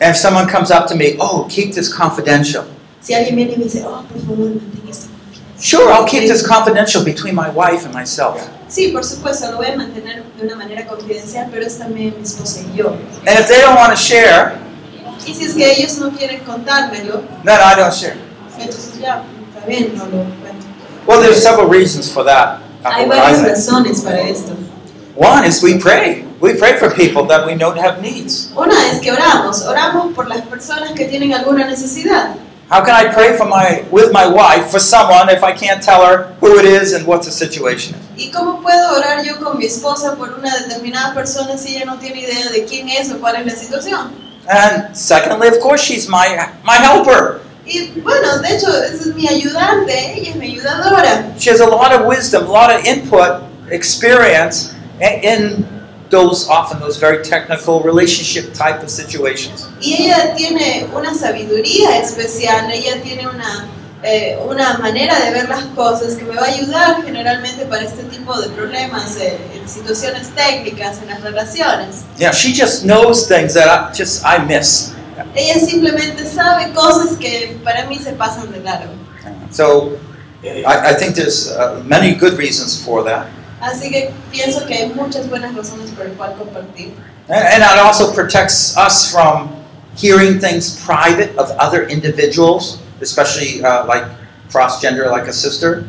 [0.00, 2.64] And if someone comes up to me, oh, keep this confidential.
[3.00, 5.08] Si alguien viene y me dice, oh, por favor, mantén esto.
[5.60, 8.48] Sure, I'll keep this confidential between my wife and myself.
[8.68, 12.22] Sí, por supuesto, lo voy a mantener de una manera confidencial, pero es también mi
[12.22, 12.96] esposa y yo.
[13.26, 14.58] And if they don't want to share,
[15.26, 18.16] Y si es que ellos no quieren contármelo, then I don't share.
[18.58, 19.22] entonces ya,
[19.54, 20.47] está bien, no lo.
[21.08, 22.60] Well, there's several reasons for that.
[22.84, 24.54] uh, Hay varias razones para esto.
[25.16, 26.24] One is we pray.
[26.38, 28.52] We pray for people that we know have needs.
[28.54, 32.36] Una es que oramos, oramos por las personas que tienen alguna necesidad.
[32.70, 36.04] How can I pray for my with my wife for someone if I can't tell
[36.04, 38.22] her who it is and what the situation is?
[38.26, 41.96] ¿Y cómo puedo orar yo con mi esposa por una determinada persona si ella no
[41.98, 44.12] tiene idea de quién es o cuál es la situación?
[44.46, 46.28] And secondly, of course, she's my
[46.62, 47.40] my helper.
[47.68, 51.32] Y bueno, de hecho, esa es mi ayudante, ella es mi ayudadora.
[51.38, 55.66] She has a lot of wisdom, a lot of input, experience in- in
[56.10, 59.66] those often those very technical relationship type of situations.
[59.80, 63.68] Y ella tiene una sabiduría especial, ella tiene una
[64.04, 68.04] eh, una manera de ver las cosas que me va a ayudar generalmente para este
[68.04, 72.04] tipo de problemas, eh, en situaciones técnicas, en las relaciones.
[72.16, 74.92] Yeah, she just knows things that I just I miss.
[75.34, 78.92] Ella simplemente sabe cosas que para mí se pasan de largo.
[79.50, 79.98] So
[80.42, 83.26] I, I think there's uh, many good reasons for that.
[83.60, 86.92] Así que pienso que hay muchas buenas razones por el cual compartir.
[87.28, 89.50] And, and it also protects us from
[89.96, 94.04] hearing things private of other individuals, especially uh, like
[94.50, 95.84] cross gender, like a sister.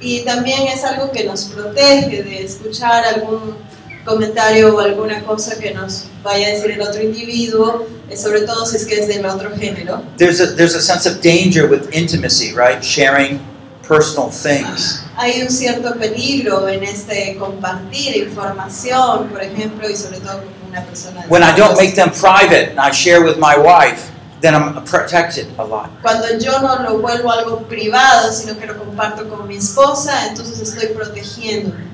[0.00, 3.56] Y también es algo que nos protege de escuchar algún
[4.04, 8.66] comentario o alguna cosa que nos vaya a decir el otro individuo, eh, sobre todo
[8.66, 10.02] si es que es del otro género.
[10.16, 12.82] There's a, there's a sense of danger with intimacy, right?
[12.82, 13.40] Sharing
[13.86, 15.00] personal things.
[15.16, 20.82] Hay un cierto peligro en este compartir información, por ejemplo, y sobre todo con una
[20.84, 21.24] persona.
[21.28, 24.10] When I don't make them private and I share with my wife,
[24.40, 25.90] then I'm protected a lot.
[26.02, 30.60] Cuando yo no lo vuelvo algo privado, sino que lo comparto con mi esposa, entonces
[30.60, 31.91] estoy protegiéndome.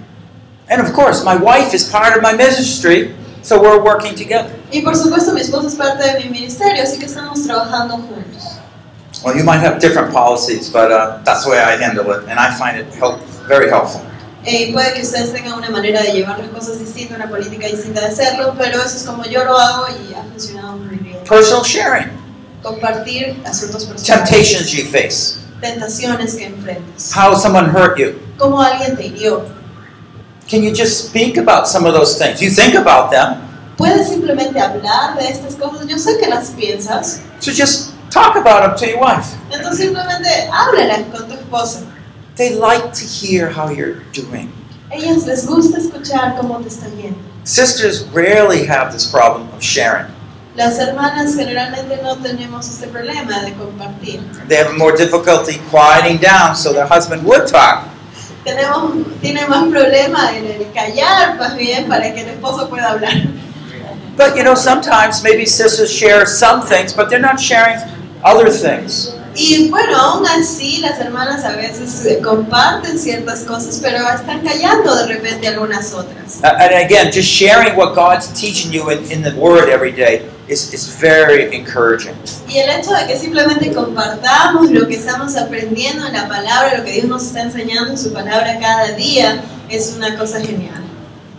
[0.71, 4.51] And of course, my wife is part of my ministry, so we're working together.
[4.71, 8.59] Y por supuesto, mi esposa es parte de mi ministerio, así que estamos trabajando juntos.
[9.25, 12.39] Well, you might have different policies, but uh, that's the way I handle it, and
[12.39, 14.03] I find it help, very helpful.
[14.45, 18.01] Eh, puede que ustedes tengan una manera de llevar las cosas distinta, una política distinta
[18.01, 21.19] de hacerlo, pero eso es como yo lo hago y ha funcionado muy bien.
[21.29, 22.11] Personal sharing,
[22.63, 28.15] Compartir asuntos personales, temptations you face, tentaciones que enfrentas, how someone hurt you.
[28.39, 29.45] cómo alguien te hirió.
[30.49, 32.41] Can you just speak about some of those things?
[32.41, 33.45] You think about them,
[33.77, 38.63] Puedes simplemente hablar de estas cosas, yo sé que las piensas, so just talk about
[38.63, 39.37] them to your wife.
[39.53, 41.83] entonces simplemente háblalas con tu esposa.
[42.37, 44.51] They like to hear how you're doing.
[44.91, 47.19] ellas les gusta escuchar cómo te están yendo.
[47.45, 50.07] Sisters rarely have this problem of sharing.
[50.57, 54.21] Las hermanas generalmente no tenemos este problema de compartir.
[54.49, 57.85] They have more difficulty quieting down so their husband would talk.
[58.45, 63.13] Tenemos, tienen más problema en el callar más bien para que el esposo pueda hablar.
[64.17, 67.79] But you know, sometimes maybe sisters share some things, but they're not sharing
[68.25, 69.15] other things.
[69.35, 74.97] Y bueno, aún así las hermanas a veces eh, comparten ciertas cosas, pero están callando
[74.97, 76.41] de repente algunas otras.
[76.43, 80.23] Uh, and again, just sharing what God's teaching you in, in the Word every day
[80.49, 82.15] is, is very encouraging.
[82.49, 86.85] Y el hecho de que simplemente compartamos lo que estamos aprendiendo en la palabra, lo
[86.85, 90.83] que Dios nos está enseñando en su palabra cada día, es una cosa genial.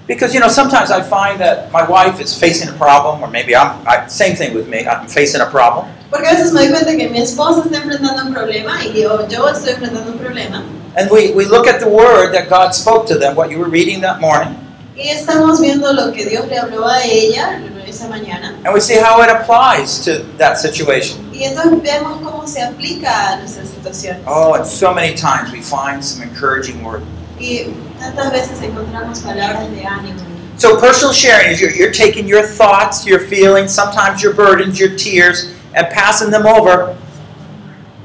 [0.08, 3.56] Because you know, sometimes I find that my wife is facing a problem, or maybe
[3.56, 4.88] I'm I, same thing with me.
[4.88, 8.24] I'm facing a problem, Porque a veces me doy cuenta que mi esposa está enfrentando
[8.26, 10.64] un problema y yo, yo estoy enfrentando un problema.
[10.98, 13.70] and we, we look at the Word that God spoke to them, what you were
[13.70, 14.56] reading that morning,
[14.98, 18.56] Y estamos viendo lo que Dios le habló a ella esa mañana.
[18.64, 21.18] and we see how it applies to that situation.
[21.34, 24.18] Y entonces vemos cómo se aplica a nuestra situación.
[24.28, 27.02] Oh, and so many times we find some encouraging word.
[27.40, 30.20] Y tantas veces encontramos palabras de ánimo.
[30.58, 34.94] So personal sharing is you're, you're taking your thoughts, your feelings, sometimes your burdens, your
[34.98, 36.98] tears, and passing them over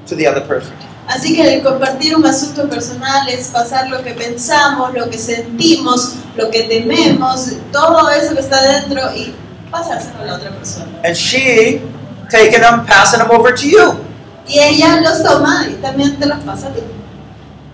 [0.07, 0.73] to the other person.
[1.09, 6.15] Así que el compartir un asunto personal es pasar lo que pensamos, lo que sentimos,
[6.37, 9.35] lo que tememos, todo eso que está dentro y
[9.75, 10.87] pasárselo a la otra persona.
[11.03, 11.83] And she
[12.31, 13.99] taking them, passing them over to you.
[14.47, 16.81] Y ella los toma y también te los pasa a ti.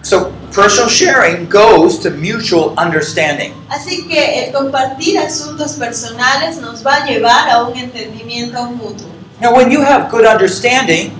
[0.03, 3.53] So personal sharing goes to mutual understanding.
[3.69, 9.09] Así que el compartir asuntos personales nos va a llevar a un entendimiento mutuo.
[9.41, 11.13] Now, when you have good understanding,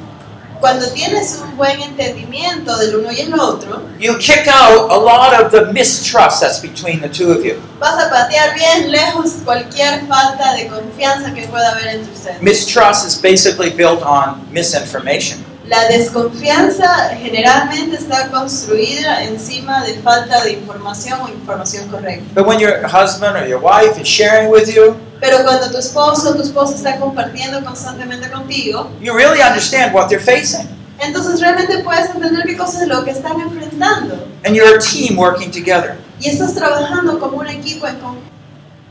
[0.61, 5.33] Cuando tienes un buen entendimiento del uno y el otro, you kick out a lot
[5.41, 7.55] of the mistrust that's between the two of you.
[7.79, 12.43] vas a patear bien lejos cualquier falta de confianza que pueda haber entre ustedes.
[12.43, 15.43] Mistrust is basically built on misinformation.
[15.71, 22.25] La desconfianza generalmente está construida encima de falta de información o información correcta.
[22.35, 26.31] But when your husband or your wife is sharing with you, Pero cuando tu esposo
[26.31, 30.67] o tu esposa está compartiendo constantemente contigo, you really understand what they're facing.
[30.99, 34.27] entonces realmente puedes entender qué cosas es lo que están enfrentando.
[34.45, 35.99] And you're a team working together.
[36.19, 38.29] Y estás trabajando como un equipo en conjunto.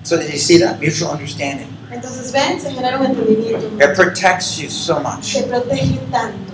[0.03, 1.67] So that you see that mutual understanding.
[1.91, 3.67] Entonces ven, se genera un entendimiento.
[3.83, 5.33] It protects you so much.
[5.33, 6.48] Te protege tanto.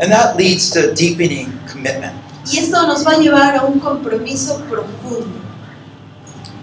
[0.00, 2.14] And that leads to deepening commitment.
[2.50, 5.40] Y esto nos va a llevar a un compromiso profundo.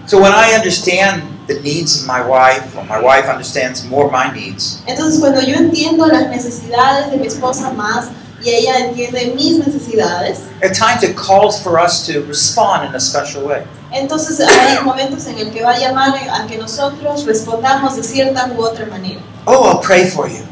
[0.06, 4.30] So when I understand the needs of my wife, or my wife understands more my
[4.32, 8.08] needs, Entonces cuando yo entiendo las necesidades de mi esposa más
[8.42, 13.00] y ella entiende mis necesidades, at times it calls for us to respond in a
[13.00, 13.62] special way.
[13.92, 18.50] entonces hay momentos en el que va a llamar a que nosotros respondamos de cierta
[18.56, 19.20] u otra manera.
[19.46, 20.49] Oh, I'll pray for you.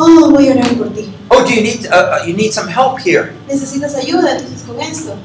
[0.00, 1.12] Oh, voy a orar por ti.
[1.28, 3.32] Oh, do you need uh, uh, you need some help here?
[3.48, 5.16] necesitas ayuda entonces con esto.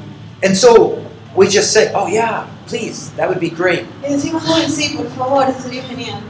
[0.42, 0.98] And so
[1.36, 5.44] we just say, "Oh yeah, please, that would be great." Y decimos, sí, por favor,
[5.48, 6.20] eso sería genial.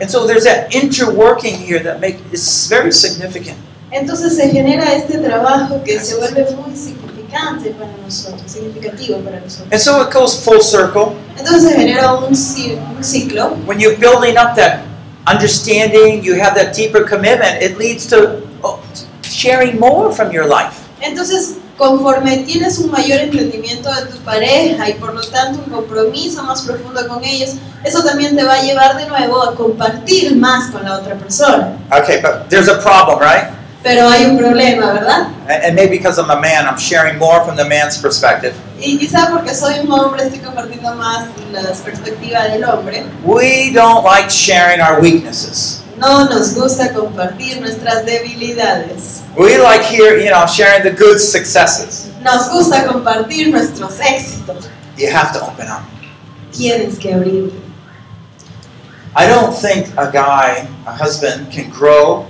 [0.00, 3.58] And so there's that interworking here that make is very significant.
[3.92, 9.68] Entonces se genera este trabajo que se vuelve muy significante para nosotros, significativo para nosotros.
[9.72, 11.16] And so it goes full circle.
[11.36, 13.58] Entonces se genera un, un ciclo.
[13.66, 14.89] When you're building up that
[15.26, 18.82] understanding, you have that deeper commitment, it leads to oh,
[19.22, 20.88] sharing more from your life.
[21.00, 26.42] Entonces, conforme tienes un mayor entendimiento de tu pareja y por lo tanto un compromiso
[26.42, 30.70] más profundo con ellos, eso también te va a llevar de nuevo a compartir más
[30.70, 31.78] con la otra persona.
[31.90, 33.50] Okay, but there's a problem, right?
[33.82, 35.28] Pero hay un problema, ¿verdad?
[35.48, 38.54] And and maybe because I'm a man, I'm sharing more from the man's perspective.
[38.80, 43.04] Y quizá porque soy un hombre estoy compartiendo más la perspectiva del hombre.
[43.24, 45.82] We don't like sharing our weaknesses.
[45.98, 49.20] No nos gusta compartir nuestras debilidades.
[49.36, 52.08] We like here, you know, sharing the good successes.
[52.22, 54.68] Nos gusta compartir nuestros éxitos.
[54.96, 55.82] You have to open up.
[56.50, 57.60] Tienes que abrirte.
[59.14, 62.26] I don't think a guy, a husband, can grow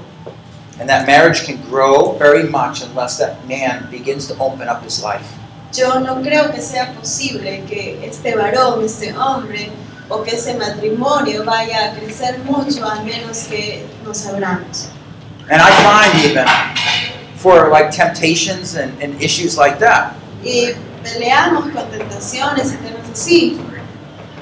[0.80, 5.04] and that marriage can grow very much unless that man begins to open up his
[5.04, 5.36] life.
[5.72, 9.70] Yo no creo que sea posible que este varón, este hombre
[10.08, 14.88] o que ese matrimonio vaya a crecer mucho a menos que nos abramos.
[15.48, 16.46] And I find even
[17.36, 23.58] for like temptations and, and issues like that, Y peleamos con tentaciones y temas así.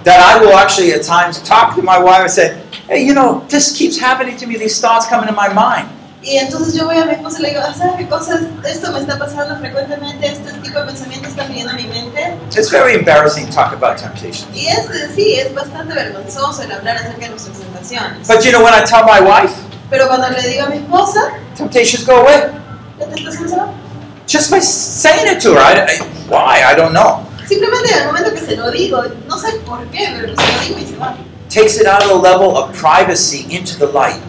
[0.05, 3.45] that I will actually at times talk to my wife and say, hey, you know,
[3.49, 5.89] this keeps happening to me, these thoughts come into my mind.
[6.23, 8.41] Y entonces yo voy a mi esposa y le digo, "Ah, ¿sabes qué cosas?
[8.69, 12.35] Esto me está pasando frecuentemente, este tipo de pensamientos están viniendo a mi mente.
[12.57, 14.47] It's very embarrassing to talk about temptations.
[14.53, 18.27] Y es, sí, es bastante vergonzoso el hablar acerca de nuestras tentaciones.
[18.27, 19.55] But you know, when I tell my wife,
[19.91, 21.21] Pero cuando le digo a mi esposa,
[21.57, 22.43] temptations go away.
[22.99, 23.69] la tentación se va.
[24.27, 25.61] Just by saying it to her.
[25.61, 26.61] I, I- why?
[26.63, 27.21] I don't know.
[27.49, 30.61] Simplemente en el momento que se lo digo, no sé por qué, pero se lo
[30.61, 31.15] digo y se va.
[31.49, 34.21] Takes it out of the level of privacy into the light.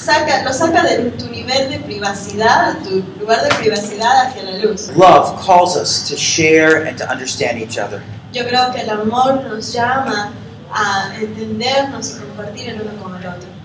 [0.00, 4.88] Saca, lo saca de tu nivel de privacidad, tu lugar de privacidad hacia la luz.
[4.96, 8.00] Love calls us to share and to understand each other.
[8.32, 10.32] Yo creo que el amor nos llama
[10.72, 13.59] a entendernos y compartir el uno con el otro.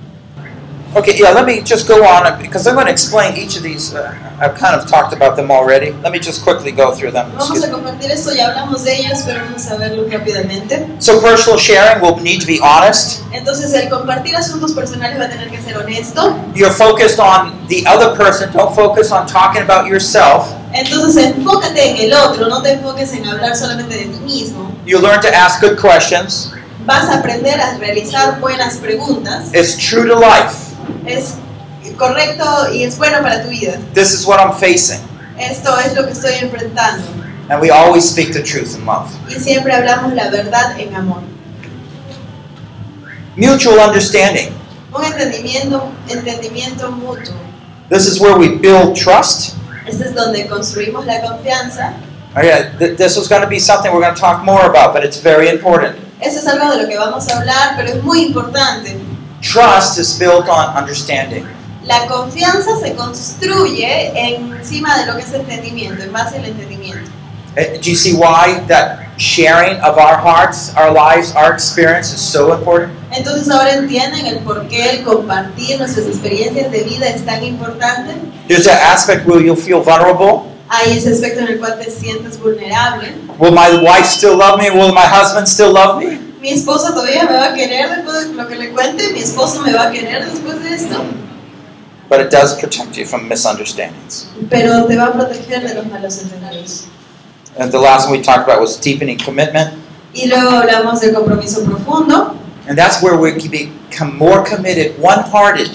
[0.96, 3.93] Okay, yeah, let me just go on because I'm going to explain each of these.
[3.93, 5.91] Uh, I've kind of talked about them already.
[5.91, 7.30] Let me just quickly go through them.
[7.38, 10.88] Vamos a compartir esto, ya hablamos de ellos, pero vamos a verlo rápidamente.
[11.00, 13.22] So, personal sharing will need to be honest.
[13.34, 16.34] Entonces, el compartir asuntos personales va a tener que ser honesto.
[16.56, 20.48] You're focused on the other person, don't focus on talking about yourself.
[20.72, 24.72] Entonces, enfócate en el otro, no te enfoques en hablar solamente de ti mismo.
[24.86, 26.54] You learn to ask good questions.
[26.86, 29.50] Vas a aprender a realizar buenas preguntas.
[29.54, 30.64] It's true to life.
[31.05, 31.36] Es
[31.97, 33.73] correcto y es bueno para tu vida.
[33.93, 34.99] This is what I'm facing.
[35.38, 37.03] Esto es lo que estoy enfrentando.
[37.49, 39.09] And we always speak the truth in love.
[39.29, 41.21] Y siempre hablamos la verdad en amor.
[43.36, 44.53] Mutual understanding.
[44.93, 47.36] Un entendimiento, entendimiento mutuo.
[47.89, 49.55] This is where we build trust.
[49.86, 51.93] Este es donde construimos la confianza.
[52.41, 55.03] Yeah, th- this is going to be something we're going to talk more about, but
[55.03, 55.95] it's very important.
[56.21, 58.97] Eso es algo de lo que vamos a hablar, pero es muy importante.
[59.46, 61.46] Trust is built on understanding.
[61.86, 67.12] La confianza se construye encima de lo que es entendimiento, en base al entendimiento.
[67.56, 72.20] Uh, Do you see why that sharing of our hearts, our lives, our experience is
[72.20, 72.91] so important?
[73.12, 78.16] Entonces ahora entienden el por qué el compartir nuestras experiencias de vida es tan importante.
[78.48, 80.52] There's that aspect where you'll feel vulnerable.
[80.70, 83.14] Hay ese aspecto en el cual te sientes vulnerable.
[83.38, 84.72] Will my wife still love me?
[84.72, 86.18] Will my husband still love me?
[86.46, 89.62] Mi esposa todavía me va a querer después de lo que le cuente, mi esposo
[89.64, 91.04] me va a querer después de esto,
[92.08, 94.28] But it does protect you from misunderstandings.
[94.48, 96.84] pero te va a proteger de los malos entendidos.
[97.58, 99.74] And the last one we talked about was deepening commitment.
[100.14, 102.36] Y luego hablamos del compromiso profundo,
[102.70, 105.72] And that's where we can become more committed, one hearted.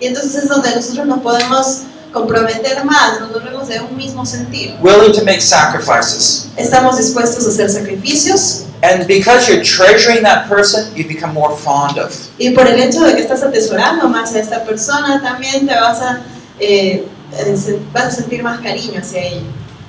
[0.00, 4.76] y entonces es donde nosotros nos podemos comprometer más, nos volvemos de un mismo sentir.
[4.82, 6.50] willing to make sacrifices.
[6.58, 11.96] Estamos dispuestos a hacer sacrificios, And because you're treasuring that person, you become more fond
[11.96, 12.12] of.
[12.38, 16.02] y por el hecho de que estás atesorando más a esta persona, también te vas
[16.02, 16.20] a,
[16.60, 19.46] eh, eh, vas a sentir más cariño hacia ella.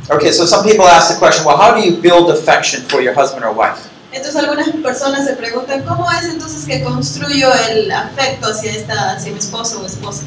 [0.09, 3.13] Okay, so some people ask the question well, how do you build affection for your
[3.13, 3.89] husband or wife?
[4.13, 9.33] Entonces algunas personas se preguntan, ¿cómo es entonces que construyo el afecto hacia, esta, hacia
[9.33, 10.23] mi esposo o esposa?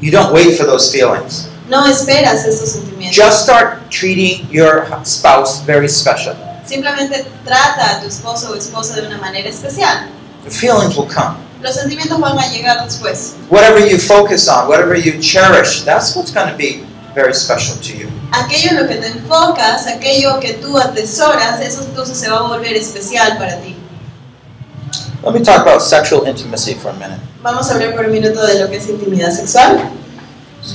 [0.00, 1.48] You don't wait for those feelings.
[1.68, 3.14] No esperas esos sentimientos.
[3.14, 6.34] Just start treating your spouse very special.
[6.66, 10.08] Simplemente trata a tu esposo o esposa de una manera especial.
[10.44, 11.36] The feelings will come.
[11.62, 13.34] Los sentimientos van a llegar después.
[13.50, 17.92] Whatever you focus on, whatever you cherish, that's what's going to be very special to
[17.96, 18.08] you.
[18.32, 22.42] Aquello en lo que te enfocas, aquello que tú atesoras, eso entonces se va a
[22.42, 23.76] volver especial para ti.
[25.24, 27.20] Let me talk about sexual intimacy for a minute.
[27.42, 29.90] Vamos a hablar por un minuto de lo que es intimidad sexual.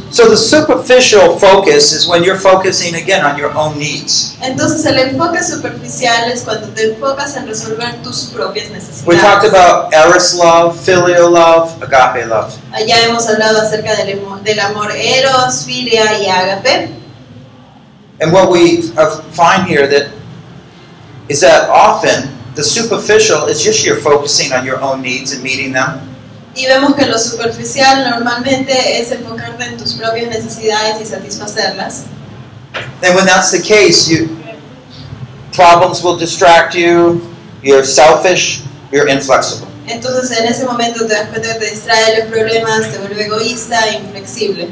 [0.10, 4.38] So, the superficial focus is when you're focusing again on your own needs.
[4.42, 9.06] Entonces el enfoque superficial es cuando te enfocas en resolver tus propias necesidades.
[9.06, 12.54] We talked about eros love, filial love, agape love.
[12.72, 16.89] Allá hemos hablado acerca del, del amor eros, filia y ágape.
[18.22, 18.82] And what we
[19.32, 20.12] find here that
[21.28, 25.74] is that often the superficial is just you're focusing on your own needs and meeting
[25.74, 26.11] them.
[26.54, 32.04] Y vemos que lo superficial normalmente es enfocarte en tus propias necesidades y satisfacerlas.
[33.04, 34.30] And when that's the case, you
[35.54, 37.22] problems will distract you.
[37.64, 38.64] You're selfish.
[38.91, 39.68] You're inflexible.
[39.88, 43.88] Entonces en ese momento te das cuenta que te distrae los problemas, te vuelve egoísta
[43.89, 44.70] e inflexible.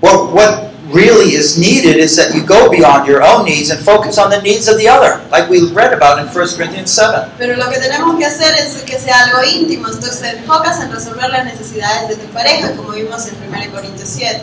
[0.00, 4.18] What what really is needed is that you go beyond your own needs and focus
[4.18, 7.32] on the needs of the other, like we read about in 1 Corinthians 7.
[7.38, 11.30] Pero lo que tenemos que hacer es que sea algo íntimo, entonces enfocas en resolver
[11.30, 14.42] las necesidades de tu pareja, como vimos en 1 Corintios 7.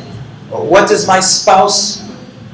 [0.51, 2.01] What does my spouse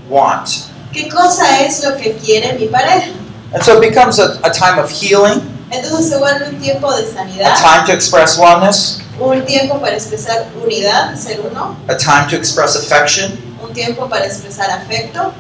[0.10, 0.50] want?
[0.92, 3.12] ¿Qué cosa es lo que quiere mi pareja?
[3.54, 5.42] And so it becomes a, a time of healing,
[5.72, 7.04] Entonces se vuelve un tiempo de
[7.44, 12.36] a time to express oneness, un tiempo para expresar unidad, ser uno, a time to
[12.36, 13.38] express affection,
[13.76, 15.32] tiempo para expresar afecto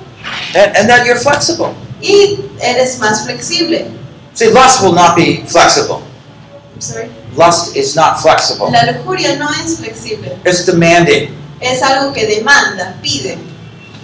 [0.53, 1.73] and, and that you're flexible.
[2.01, 3.89] y eres más flexible.
[4.33, 6.03] See, lust will not be flexible.
[6.75, 7.09] I'm sorry.
[7.35, 8.69] Lust is not flexible.
[8.69, 11.33] La lujuria no es flexible, It's demanding.
[11.61, 13.37] es algo que demanda, pide.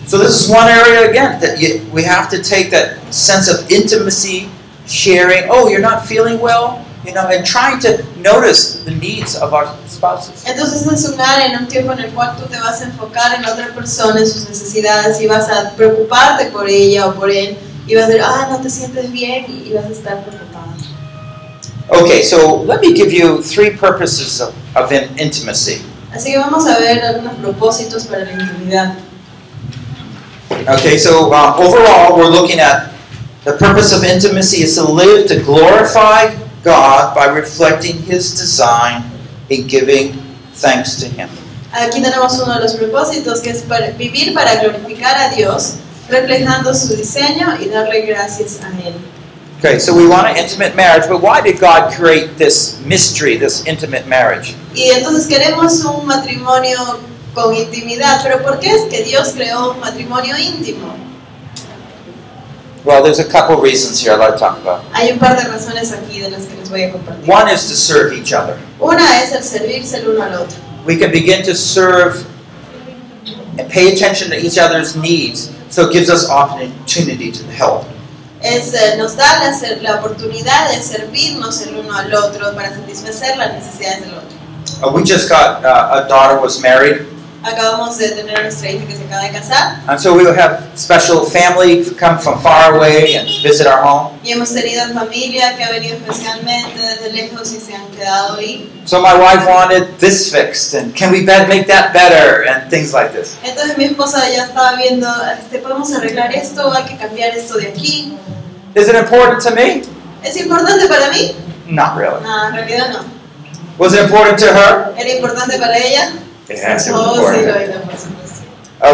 [0.08, 3.70] So this is one area again that you, we have to take that sense of
[3.70, 4.50] intimacy,
[4.88, 5.44] sharing.
[5.50, 9.68] Oh, you're not feeling well, you know, and trying to notice the needs of our
[9.88, 10.44] spouses.
[10.46, 13.36] Entonces es un área en un tiempo en el cual tú te vas a enfocar
[13.36, 17.58] en otra persona, en sus necesidades y vas a preocuparte por ella o por él
[17.88, 20.68] y vas a decir, ah, no te sientes bien y vas a estar preocupada.
[21.90, 25.82] Okay, so let me give you three purposes of, of in- intimacy.
[26.14, 28.96] Así que vamos a ver algunos propósitos para la intimidad.
[30.68, 32.92] Okay, so um, overall, we're looking at
[33.46, 36.30] the purpose of intimacy is to live to glorify
[36.64, 39.04] God by reflecting His design
[39.50, 40.14] in giving
[40.54, 41.30] thanks to Him.
[41.74, 45.76] Aquí tenemos uno de los propósitos que es para vivir para glorificar a Dios,
[46.10, 48.94] reflejando su diseño y darle gracias a Él.
[49.60, 53.64] Okay, so we want an intimate marriage, but why did God create this mystery, this
[53.66, 54.56] intimate marriage?
[54.74, 57.00] Y entonces queremos un matrimonio
[57.34, 60.96] con intimidad, pero ¿por qué es que Dios creó un matrimonio íntimo?
[62.84, 64.84] Well, there's a couple reasons here I'd like to talk about.
[64.94, 67.28] Hay un par de razones aquí de las que les voy a compartir.
[67.28, 68.58] One is to serve each other.
[68.80, 70.58] Una es el servirse el uno al otro.
[70.86, 72.26] We can begin to serve
[73.60, 77.86] and pay attention to each other's needs, so it gives us opportunity to help.
[78.42, 79.52] Es, eh, nos da la,
[79.82, 84.38] la oportunidad de servirnos el uno al otro para satisfacer las necesidades del otro.
[84.82, 87.06] Uh, we just got uh, a daughter was married,
[87.44, 90.38] Acabamos de tener a nuestra hija que se acaba de casar and so we would
[90.38, 94.12] have special family come from far away and visit our home.
[94.24, 98.70] y hemos tenido familia que ha venido especialmente desde lejos y se han quedado ahí.
[98.86, 103.12] So my wife wanted this fixed, and can we make that better, and things like
[103.14, 103.36] this.
[103.44, 105.08] Entonces mi esposa ya estaba viendo,
[105.40, 108.14] este, podemos arreglar esto, hay que cambiar esto de aquí.
[108.76, 109.84] Is it important to me?
[110.24, 111.36] ¿Es importante para mí?
[111.68, 112.22] Not really.
[112.24, 113.00] No, en realidad no.
[113.78, 114.94] Was it important to her?
[114.98, 116.12] ¿Era importante para ella?
[116.54, 117.48] It was Oh, sí, important.
[117.48, 118.42] lo era, por supuesto.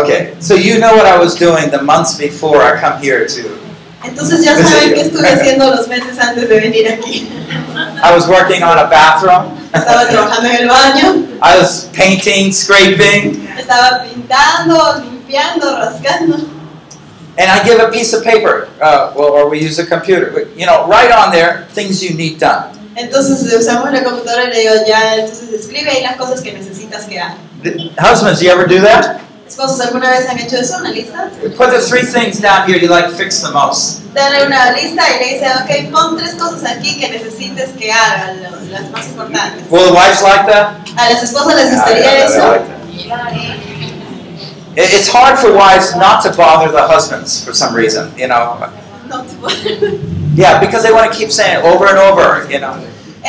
[0.04, 3.58] Okay, so you know what I was doing the months before I come here to.
[4.04, 7.28] Entonces ya saben qué estuve haciendo los meses antes de venir aquí.
[8.04, 9.58] I was working on a bathroom.
[9.74, 16.36] Estaba trabajando en el baño, I was painting, scraping, estaba pintando, limpiando, rascando.
[17.38, 20.32] and I give a piece of paper, uh, well, or we use a computer.
[20.32, 22.74] but, You know, write on there things you need done.
[22.96, 27.06] Entonces usamos la computadora y le digo, ya, entonces escribe ahí las cosas que necesitas
[27.06, 27.38] que haga.
[27.64, 29.22] The- Husbands, you ever do that?
[29.48, 30.78] Esposos, ¿alguna vez han hecho eso?
[30.78, 31.30] ¿Una lista?
[31.56, 34.02] Put the three things down here you like fix the most.
[34.14, 38.44] Dale una lista y le dice, ok, pon tres cosas aquí que necesites que hagan,
[38.72, 39.64] las más importantes.
[39.72, 40.74] Will the wives like that?
[40.98, 42.48] ¿A las esposas les gustaría eso?
[42.48, 43.34] like that.
[43.34, 48.58] It- It's hard for wives not to bother the husbands for some reason, you know.
[49.10, 49.48] No, tipo,
[50.36, 52.76] Yeah, because they want to keep saying it over and over, you know.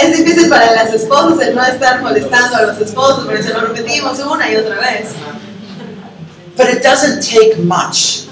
[0.01, 3.61] Es difícil para las esposas el no estar molestando a los esposos porque se lo
[3.61, 5.11] repetimos una y otra vez.
[6.57, 8.29] But it doesn't take much.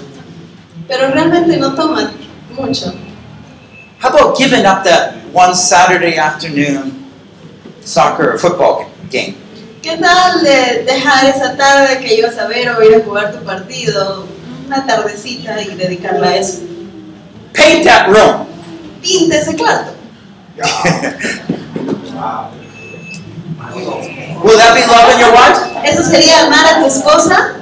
[0.87, 2.11] Pero realmente no toma
[2.51, 2.93] mucho.
[4.01, 6.97] How about giving up that one Saturday afternoon
[7.87, 9.35] soccer or football game.
[9.81, 13.43] ¿Qué tal de dejar esa tarde que ibas a ver o ir a jugar tu
[13.45, 14.25] partido,
[14.65, 16.59] una tardecita y dedicarla a eso?
[17.53, 18.45] Paint that room.
[19.01, 19.93] Pinta ese cuarto.
[24.43, 25.57] Will that be loving your wife?
[25.85, 27.53] ¿Eso sería amar a tu esposa?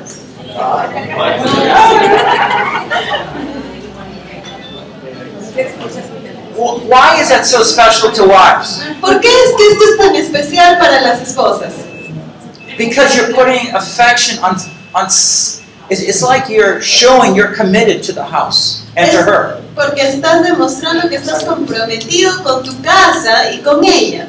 [6.57, 8.81] Wh- Why is that so special to wives?
[9.01, 11.73] ¿Por qué es que esto es tan especial para las esposas?
[12.77, 14.55] Because you're putting affection on
[14.93, 15.05] on.
[15.87, 19.61] It's, it's like you're showing you're committed to the house and to her.
[19.75, 24.27] Porque estás demostrando que estás comprometido con tu casa y con ella.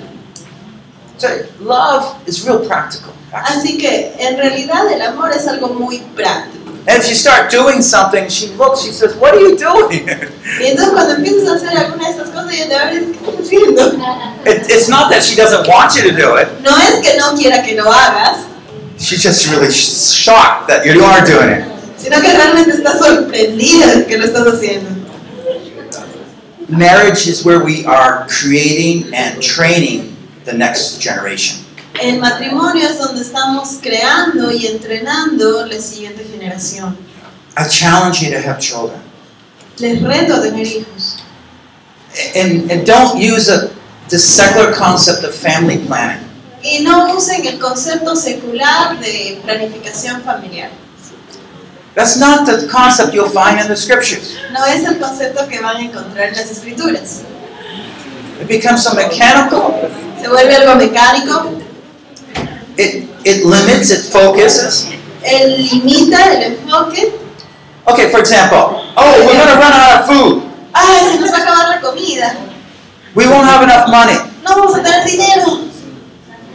[1.19, 3.12] So love is real practical.
[3.33, 6.64] Así que en realidad el amor es algo muy práctico.
[6.89, 10.07] And if you start doing something, she looks, she says, "What are you doing?"
[10.61, 13.17] Y entonces cuando empiezas a hacer alguna de estas cosas, ella te va a decir,
[13.17, 13.93] ¿qué estás haciendo?
[14.47, 16.49] It, it's not that she doesn't want you to do it.
[16.62, 18.39] No es que no quiera que lo hagas,
[18.99, 21.64] She's just really shocked that you are doing it.
[21.99, 24.91] sino que realmente está sorprendida que lo estás haciendo.
[26.69, 30.16] Marriage is where we are creating and training
[30.47, 31.66] the next generation.
[32.01, 36.97] El matrimonio es donde estamos creando y entrenando la siguiente generación.
[37.59, 39.01] I challenge you to have children.
[39.78, 41.22] Les reto a tener hijos.
[42.34, 43.70] And, and don't use a,
[44.09, 46.22] the secular concept of family planning.
[46.62, 50.70] Y no usen el concepto secular de planificación familiar.
[51.94, 54.36] That's not the concept you'll find in the scriptures.
[54.53, 57.22] No es el concepto que van a encontrar en las escrituras.
[58.40, 60.05] It becomes a mechanical.
[60.21, 61.51] Se vuelve algo mecánico,
[62.79, 64.87] It, it limits, it focuses.
[65.23, 67.12] él limita el enfoque.
[67.87, 70.43] Okay, for example, oh, we're going to run out of food.
[70.75, 72.35] Ay, se nos va a acabar la comida.
[73.14, 74.14] We won't have enough money.
[74.45, 75.61] No vamos a tener dinero.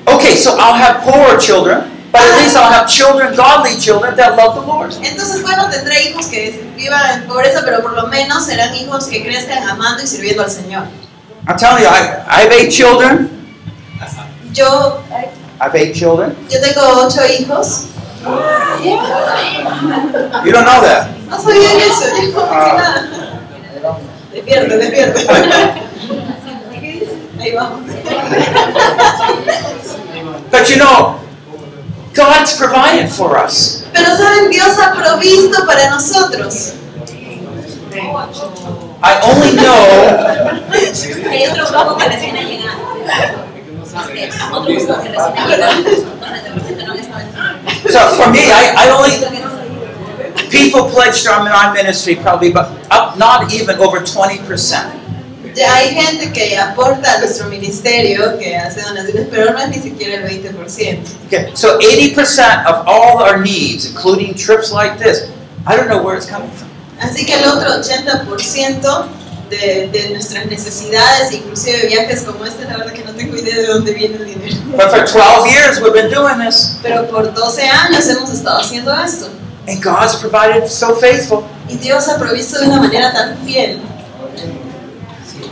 [0.08, 4.36] Okay, so I'll have poor children, but at least I'll have children, godly children that
[4.36, 4.92] love the Lord.
[5.02, 9.24] Entonces, bueno, tendré hijos que vivan en pobreza, pero por lo menos serán hijos que
[9.24, 10.84] crezcan amando y sirviendo al Señor.
[11.48, 13.41] I'm telling you, I, I have eight children.
[14.54, 16.36] Yo, I have eight children.
[16.50, 17.88] yo tengo ocho hijos.
[20.44, 21.10] You don't know that.
[21.30, 23.08] No sabía eso, yo no sé nada.
[24.34, 25.28] Despierte, despierte.
[27.40, 27.82] Ahí vamos.
[30.52, 31.20] But you know,
[32.14, 33.86] God's provided for us.
[33.94, 36.74] Pero saben, Dios ha provisto para nosotros.
[39.04, 39.82] I only know
[43.94, 44.52] Hay otro grupo que recién ha llegado.
[44.52, 45.82] Este, otro grupo que recién ha llegado.
[46.20, 49.12] Donde de repente no han estado en So for me, I, I only
[50.50, 54.94] people pledged to our ministry probably, but up not even over twenty percent.
[55.54, 59.80] Ya hay gente que aporta a nuestro ministerio, que hace donaciones, pero no es ni
[59.80, 61.28] siquiera el 20%.
[61.28, 65.30] Okay, so eighty percent of all our needs, including trips like this,
[65.68, 66.70] I don't know where it's coming from.
[67.02, 69.08] Así que el otro 80%
[69.52, 73.66] de, de nuestras necesidades, inclusive viajes como este, la verdad que no tengo idea de
[73.68, 74.56] dónde viene el dinero.
[74.78, 78.92] But for twelve years, we've been doing this, Pero por 12 años hemos estado haciendo
[79.04, 79.28] esto.
[79.68, 81.44] and God's provided so faithful.
[81.70, 83.80] Y Dios ha provisto de una manera tan fiel.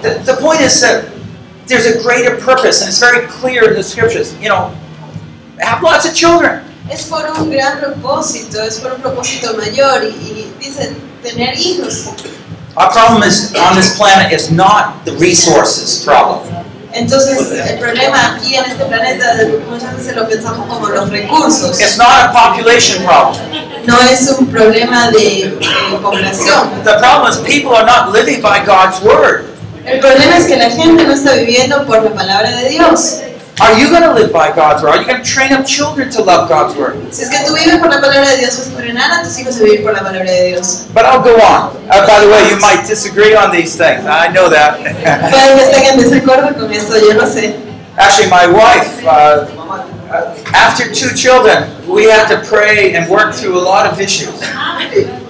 [0.02, 1.06] The, the point is that
[1.68, 4.34] there's a greater purpose, and it's very clear in the scriptures.
[4.42, 4.72] You know,
[5.60, 6.62] have lots of children.
[6.90, 10.04] Es por un gran propósito, es por un propósito mayor.
[10.04, 12.06] Y, y dice, tener hijos.
[12.78, 16.46] Our problem is on this planet is not the resources problem.
[16.92, 19.36] Entonces, el problema aquí en este planeta,
[19.70, 21.80] muchas veces lo pensamos como los recursos.
[21.80, 23.40] It's not a population problem.
[23.86, 26.84] No es un problema de, de población.
[26.84, 29.46] The problem is people are not living by God's word.
[29.86, 33.20] El problema es que la gente no está viviendo por la palabra de Dios.
[33.62, 34.92] Are you going to live by God's word?
[34.92, 36.96] Are you going to train up children to love God's word?
[37.14, 39.38] Si es que tú vives por la palabra de Dios, vas a entrenar a tus
[39.38, 40.88] hijos a vivir por la palabra de Dios.
[40.94, 41.76] But I'll go on.
[41.92, 44.06] Uh, by the way, you might disagree on these things.
[44.06, 44.80] I know that.
[45.30, 47.60] Pueden que en desacuerdo con esto, yo lo sé.
[47.98, 49.46] Actually, my wife, uh,
[50.10, 54.40] uh, after two children, we had to pray and work through a lot of issues.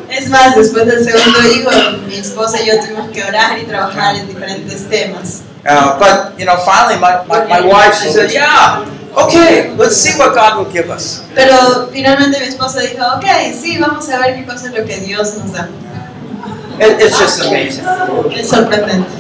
[0.08, 1.72] Es más, después del segundo hijo,
[2.08, 5.42] mi esposa y yo tuvimos que orar y trabajar en diferentes temas.
[5.70, 8.82] Uh, but, you know, finally, my, my, my wife, she said, yeah,
[9.16, 11.24] okay, let's see what God will give us.
[11.36, 15.00] Pero finalmente mi esposa dijo, ok, sí, vamos a ver qué cosa es lo que
[15.00, 15.70] Dios nos da.
[16.80, 17.86] It, it's just amazing.
[18.34, 19.14] Es sorprendente.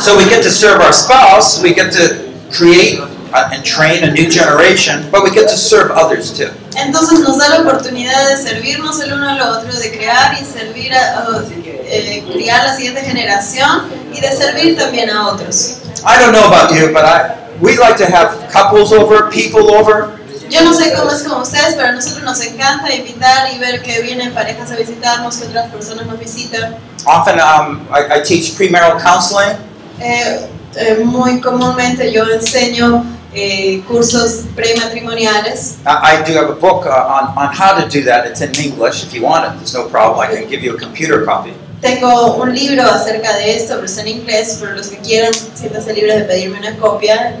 [0.00, 2.98] So we get to serve our spouse, we get to create
[3.34, 6.50] uh, and train a new generation, but we get to serve others too.
[6.76, 10.94] Entonces nos da la oportunidad de servirnos el uno al otro, de crear y servir
[10.94, 11.42] a,
[11.88, 15.78] eh, criar la siguiente generación y de servir también a otros.
[16.04, 20.18] I don't know about you, but I we like to have couples over, people over.
[20.48, 23.82] Yo no sé cómo es con ustedes, pero a nosotros nos encanta invitar y ver
[23.82, 26.76] que vienen parejas a visitarnos, que otras personas nos visitan.
[27.04, 29.56] Often um, I, I teach premarital counseling.
[30.00, 35.78] Eh, eh, muy comúnmente yo enseño eh, cursos prematrimoniales.
[35.84, 38.26] I, I do have a book uh, on, on how to do that.
[38.26, 39.02] It's in English.
[39.02, 40.20] If you want it, there's no problem.
[40.20, 41.54] I can give you a computer copy.
[41.80, 45.92] Tengo un libro acerca de esto, pero está en inglés, pero los que quieran, siéntanse
[45.92, 47.36] libres de pedirme una copia.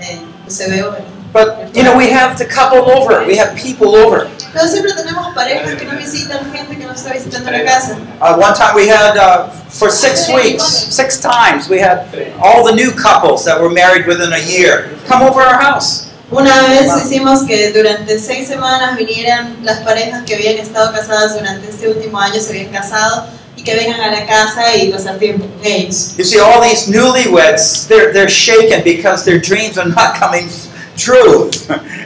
[0.00, 0.96] Eh, se veo.
[1.32, 3.24] But you know, we have the couple over.
[3.26, 4.28] We have people over.
[4.52, 7.96] Pero siempre tenemos parejas que nos visitan, gente que nos está visitando en la casa.
[8.20, 12.04] Uh, one time we had uh, for six weeks, six times we had
[12.38, 16.08] all the new couples that were married within a year come over our house.
[16.30, 21.68] Una vez hicimos que durante seis semanas vinieran las parejas que habían estado casadas durante
[21.68, 23.26] este último año, se habían casado,
[23.62, 26.14] y que vengan a la casa y pasar tiempo con ellos.
[26.16, 30.48] You see, all these newlyweds, they're they're shaken because their dreams are not coming
[30.96, 31.50] true.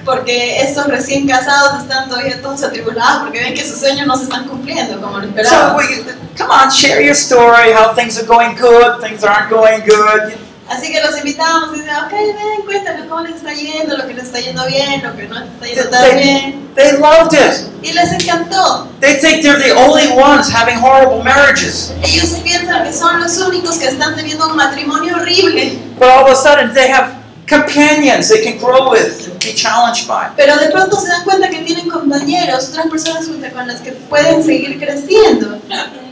[0.04, 4.24] Porque estos recién casados están todavía todos atribulados porque ven que sus sueños no se
[4.24, 5.76] están cumpliendo como lo So esperaban.
[5.76, 6.04] we,
[6.36, 7.72] come on, share your story.
[7.72, 10.38] How things are going good, things aren't going good.
[10.68, 14.14] Así que los invitamos y dicen, ok, ven, cuéntame cómo les está yendo, lo que
[14.14, 16.68] les está yendo bien, lo que no les está They, yendo tan bien.
[16.74, 17.66] they loved it.
[17.82, 18.88] Y les encantó.
[19.00, 21.92] They think they're the only ones having horrible marriages.
[22.02, 25.78] Ellos piensan que son los únicos que están teniendo un matrimonio horrible.
[25.98, 27.14] But all of a sudden, they have
[27.48, 30.30] companions they can grow with and be challenged by.
[30.36, 34.42] Pero de pronto se dan cuenta que tienen compañeros, otras personas con las que pueden
[34.44, 35.60] seguir creciendo.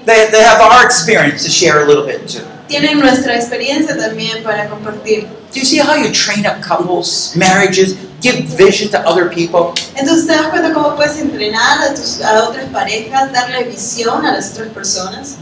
[0.07, 2.45] They, they have our experience to share a little bit too.
[2.69, 5.27] Tienen nuestra experiencia también para compartir.
[5.53, 9.75] Do you see how you train up couples, marriages, give vision to other people?
[9.95, 14.33] Entonces te das cuenta cómo puedes entrenar a, tus, a otras parejas, darle visión a
[14.33, 15.37] las otras personas.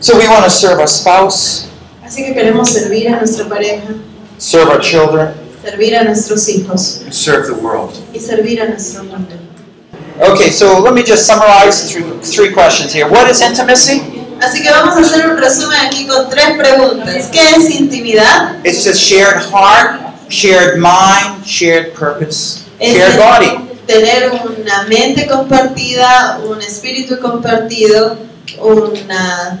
[0.00, 1.66] So we want to serve our spouse,
[2.04, 3.88] Así que queremos servir a nuestra pareja,
[4.38, 7.92] serve our children, servir a nuestros hijos and serve the world.
[8.14, 9.34] y servir a nuestro mundo.
[10.20, 13.08] Okay, so let me just summarize through three questions here.
[13.08, 14.17] What is intimacy?
[14.40, 17.28] Así que vamos a hacer un resumen aquí con tres preguntas.
[17.32, 18.56] ¿Qué es intimidad?
[18.64, 23.68] It's just shared heart, shared mind, shared purpose, Es shared body.
[23.86, 28.16] tener una mente compartida, un espíritu compartido,
[28.60, 29.60] una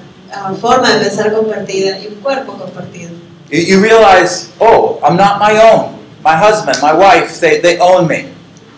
[0.60, 3.10] forma de pensar compartida y un cuerpo compartido.
[3.50, 5.96] You, you realize, oh, I'm not my own.
[6.22, 8.26] My husband, my wife, they, they own me.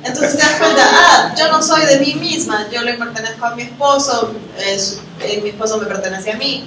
[0.02, 3.54] Entonces te das cuenta, ah, yo no soy de mí misma, yo le pertenezco a
[3.54, 6.64] mi esposo, es- eh, mi esposo me pertenece a mí.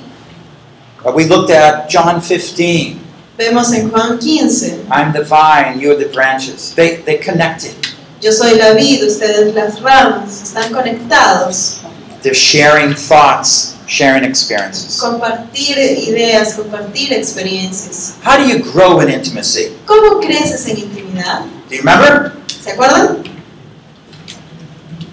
[1.04, 2.98] Uh, we looked at John 15.
[3.38, 6.74] Vemos en Juan 15, I'm the vine, you're the branches.
[6.76, 7.74] They, they connected.
[8.22, 11.80] yo soy la vid, ustedes las ramas, están conectados.
[12.22, 14.98] They're sharing thoughts, sharing experiences.
[15.02, 18.14] Compartir ideas, compartir experiencias.
[18.24, 19.76] How do you grow in intimacy?
[19.86, 21.42] ¿Cómo creces en intimidad?
[21.74, 22.34] Do you remember?
[22.62, 23.24] ¿Se acuerdan?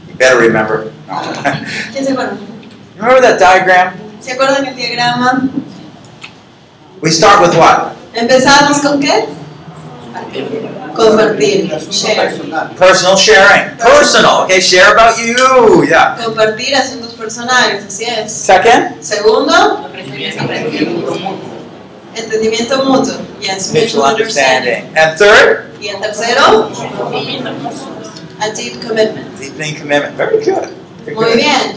[0.09, 0.93] You better remember.
[1.09, 1.23] No.
[1.91, 2.37] ¿Quién se acuerda?
[2.99, 3.95] remember that diagram?
[4.21, 5.49] ¿Se acuerdan el diagrama?
[7.01, 7.95] We start with what?
[8.13, 9.25] Empezamos con qué?
[10.95, 12.39] Compartir, share.
[12.77, 13.79] Personal sharing.
[13.79, 14.61] Personal, okay?
[14.61, 15.87] Share about you.
[15.89, 16.19] Yeah.
[16.23, 18.31] Compartir asuntos personales, así es.
[18.31, 19.89] Second, Segundo,
[22.17, 23.15] entendimiento mutuo.
[23.41, 24.85] Yes, mutual understanding.
[24.97, 26.71] And third, Y el tercero,
[28.41, 29.39] a deep commitment.
[29.39, 30.17] deepening commitment.
[30.17, 30.69] Very good.
[31.05, 31.37] Very Muy good.
[31.37, 31.75] bien.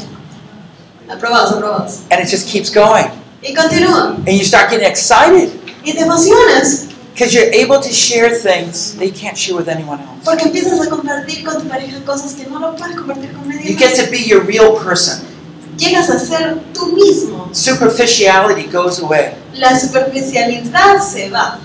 [1.10, 2.00] Aprobados, aprobados.
[2.12, 3.06] And it just keeps going.
[3.42, 4.16] Y continúa.
[4.26, 5.52] And you start getting excited
[5.84, 10.00] Y te emocionas because you're able to share things that you can't share with anyone
[10.00, 10.24] else.
[10.24, 13.70] porque empiezas a compartir con tu pareja cosas que no lo puedes compartir con nadie
[13.72, 15.23] You get to be your real person.
[15.84, 17.50] Llegas a ser tú mismo.
[17.52, 19.34] Superficiality goes away.
[19.56, 21.60] La superficialidad se va.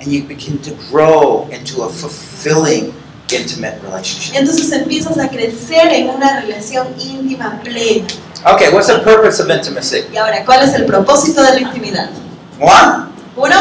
[0.00, 2.92] And you begin to grow into a fulfilling,
[3.32, 4.36] intimate relationship.
[4.36, 8.06] Entonces empiezas a crecer en una relación íntima plena.
[8.44, 10.04] Okay, what's the purpose of intimacy?
[10.12, 12.10] Y ahora, ¿cuál es el propósito de la intimidad?
[12.60, 13.06] One,
[13.36, 13.56] Uno,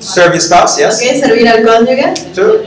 [0.00, 1.00] serve your spouse, yes?
[1.00, 2.64] ok, servir al cónyuge, Two,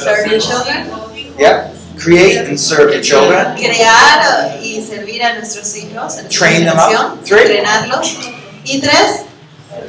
[0.00, 1.74] serve your children, yeah.
[1.98, 3.56] Create and serve your children.
[3.56, 7.22] crear y servir a nuestros hijos, a Train them up.
[7.24, 7.40] Three.
[7.40, 8.16] entrenarlos.
[8.64, 9.26] Y tres,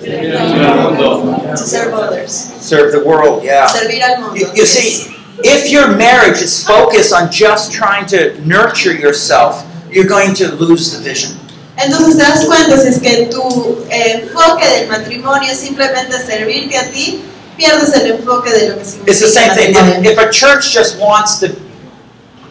[0.01, 3.67] to serve others, Serve the world, yeah.
[3.67, 4.35] servir al mundo.
[4.35, 10.07] You, you see, if your marriage is focused on just trying to nurture yourself, you're
[10.07, 11.37] going to lose the vision.
[11.77, 16.77] Entonces te das cuenta si es que tu eh, enfoque del matrimonio es simplemente servirte
[16.77, 17.23] a ti,
[17.61, 19.71] pierdes el enfoque de lo que significa It's the same thing.
[19.71, 21.49] If, if a church just wants to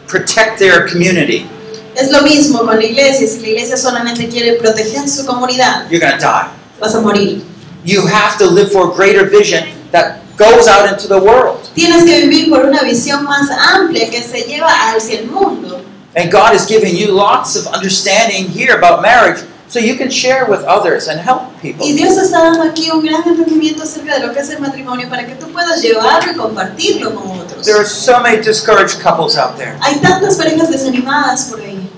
[0.06, 1.48] protect their community,
[1.96, 3.26] Es lo mismo con la iglesia.
[3.26, 6.48] Si la iglesia solamente quiere proteger su comunidad, you're going to die.
[6.78, 7.42] vas a morir.
[7.84, 11.68] You have to live for a greater vision that goes out into the world.
[11.74, 15.84] Tienes que vivir por una visión más amplia que se lleva hacia el mundo.
[16.16, 20.46] And God is giving you lots of understanding here about marriage so you can share
[20.50, 21.86] with others and help people.
[21.86, 25.08] Y Dios está dando aquí un gran entendimiento acerca de lo que es el matrimonio
[25.08, 27.64] para que tú puedas llevarlo y compartirlo con otros.
[27.64, 31.88] There are so many discouraged couples out there, Hay tantas parejas desanimadas por ahí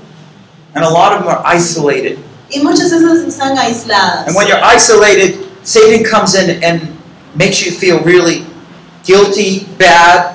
[0.74, 2.18] and a lot of them are isolated.
[2.50, 4.26] y muchas de esas están aisladas.
[4.28, 6.96] And when you're isolated, Satan comes in and
[7.34, 8.44] makes you feel really
[9.04, 10.34] guilty, bad,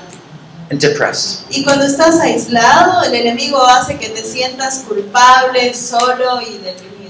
[0.70, 1.44] and depressed.
[1.50, 7.07] Y cuando estás aislado, el enemigo hace que te sientas culpable, solo y deprimido.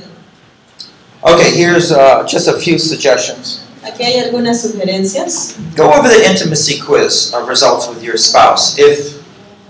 [1.25, 3.65] Okay, here's uh, just a few suggestions.
[3.83, 5.55] Aquí hay algunas sugerencias.
[5.75, 9.25] Go over the intimacy quiz uh, results with your spouse if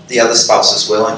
[0.07, 1.17] the other spouse is willing.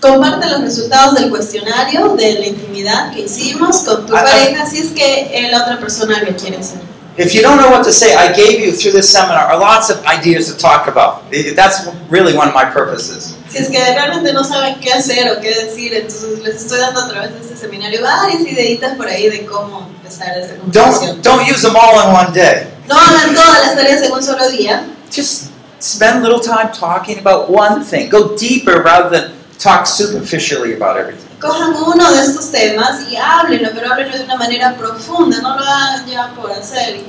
[0.00, 4.24] Comparte los resultados del cuestionario de la intimidad que hicimos con tu ah.
[4.24, 6.80] pareja si es que la otra persona lo quiere hacer.
[7.16, 9.88] If you don't know what to say, I gave you through this seminar are lots
[9.88, 11.30] of ideas to talk about.
[11.54, 13.34] That's really one of my purposes.
[13.56, 17.08] Es que realmente no saben qué hacer o qué decir, entonces les estoy dando a
[17.08, 21.22] través de este seminario varias ideitas por ahí de cómo empezar esta conversación.
[21.22, 22.68] Don't don't use them all in one day.
[22.86, 24.86] No hagan todas las tareas en un solo día.
[25.10, 25.50] Just
[25.80, 28.10] spend a little time talking about one thing.
[28.10, 31.26] Go deeper rather than talk superficially about everything.
[31.40, 35.64] Cojan uno de estos temas y háblenlo, pero háblenlo de una manera profunda, no lo
[35.64, 37.00] hagan ya por hacer.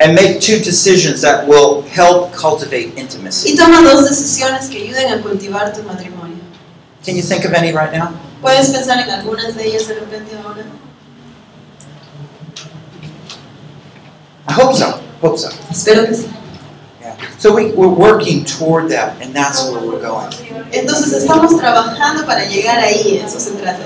[0.00, 3.50] And make two decisions that will help cultivate intimacy.
[3.50, 6.38] Y toma dos decisiones que ayuden a cultivar tu matrimonio.
[7.04, 8.14] Can you think of any right now?
[8.40, 10.64] ¿Puedes pensar en algunas de ellas de repente ahora?
[14.48, 15.02] I hope so.
[15.20, 15.50] Hope so.
[15.70, 16.28] Espero que sí.
[17.02, 17.16] Yeah.
[17.38, 20.30] So we, we're working toward that, and that's where we're going.
[20.72, 23.84] Entonces estamos trabajando para llegar ahí, eso se trata.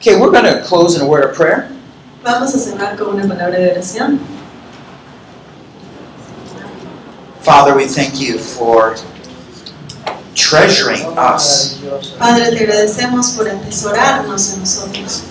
[0.00, 1.73] Okay, we're going to close in a word of prayer.
[2.24, 4.18] Vamos a cerrar con una palabra de oración.
[7.42, 8.96] Father, we thank you for
[10.34, 11.76] treasuring us.
[12.18, 15.22] Padre, te agradecemos por atesorarnos en nosotros.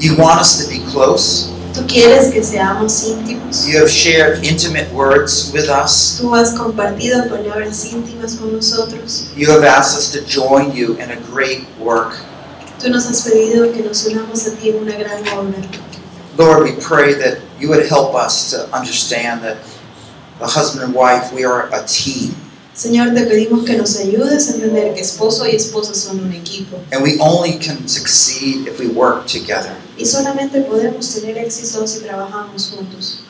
[0.00, 1.48] You want us to be close.
[1.72, 3.64] Tú quieres que seamos íntimos.
[3.68, 6.18] You have shared intimate words with us.
[6.20, 9.28] Tú has compartido palabras íntimas con nosotros.
[9.36, 12.16] You have asked us to join you in a great work.
[12.82, 15.58] Tú nos has pedido que nos unamos a ti en una gran obra.
[16.36, 19.58] Lord, we pray that you would help us to understand that
[20.38, 22.34] the husband and wife, we are a team.
[22.74, 26.80] Señor, te pedimos que nos ayudes a entender que esposo y esposa son un equipo.
[26.92, 29.76] And we only can succeed if we work together.
[29.98, 33.20] Y solamente podemos tener éxito si trabajamos juntos.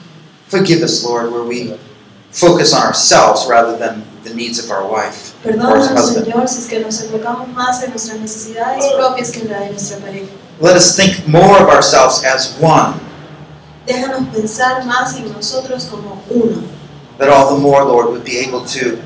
[0.46, 1.76] Forgive us, Lord, where we
[2.30, 6.12] focus on ourselves rather than the needs of our wife Perdónanos.
[6.12, 9.70] Señor, si es que nos enfocamos más en nuestras necesidades propias que en la de
[9.70, 10.26] nuestra pareja.
[10.60, 12.94] Let us think more of ourselves as one,
[13.86, 16.62] Déjanos pensar más en nosotros como uno.
[17.18, 18.98] that all the more, Lord, would be able to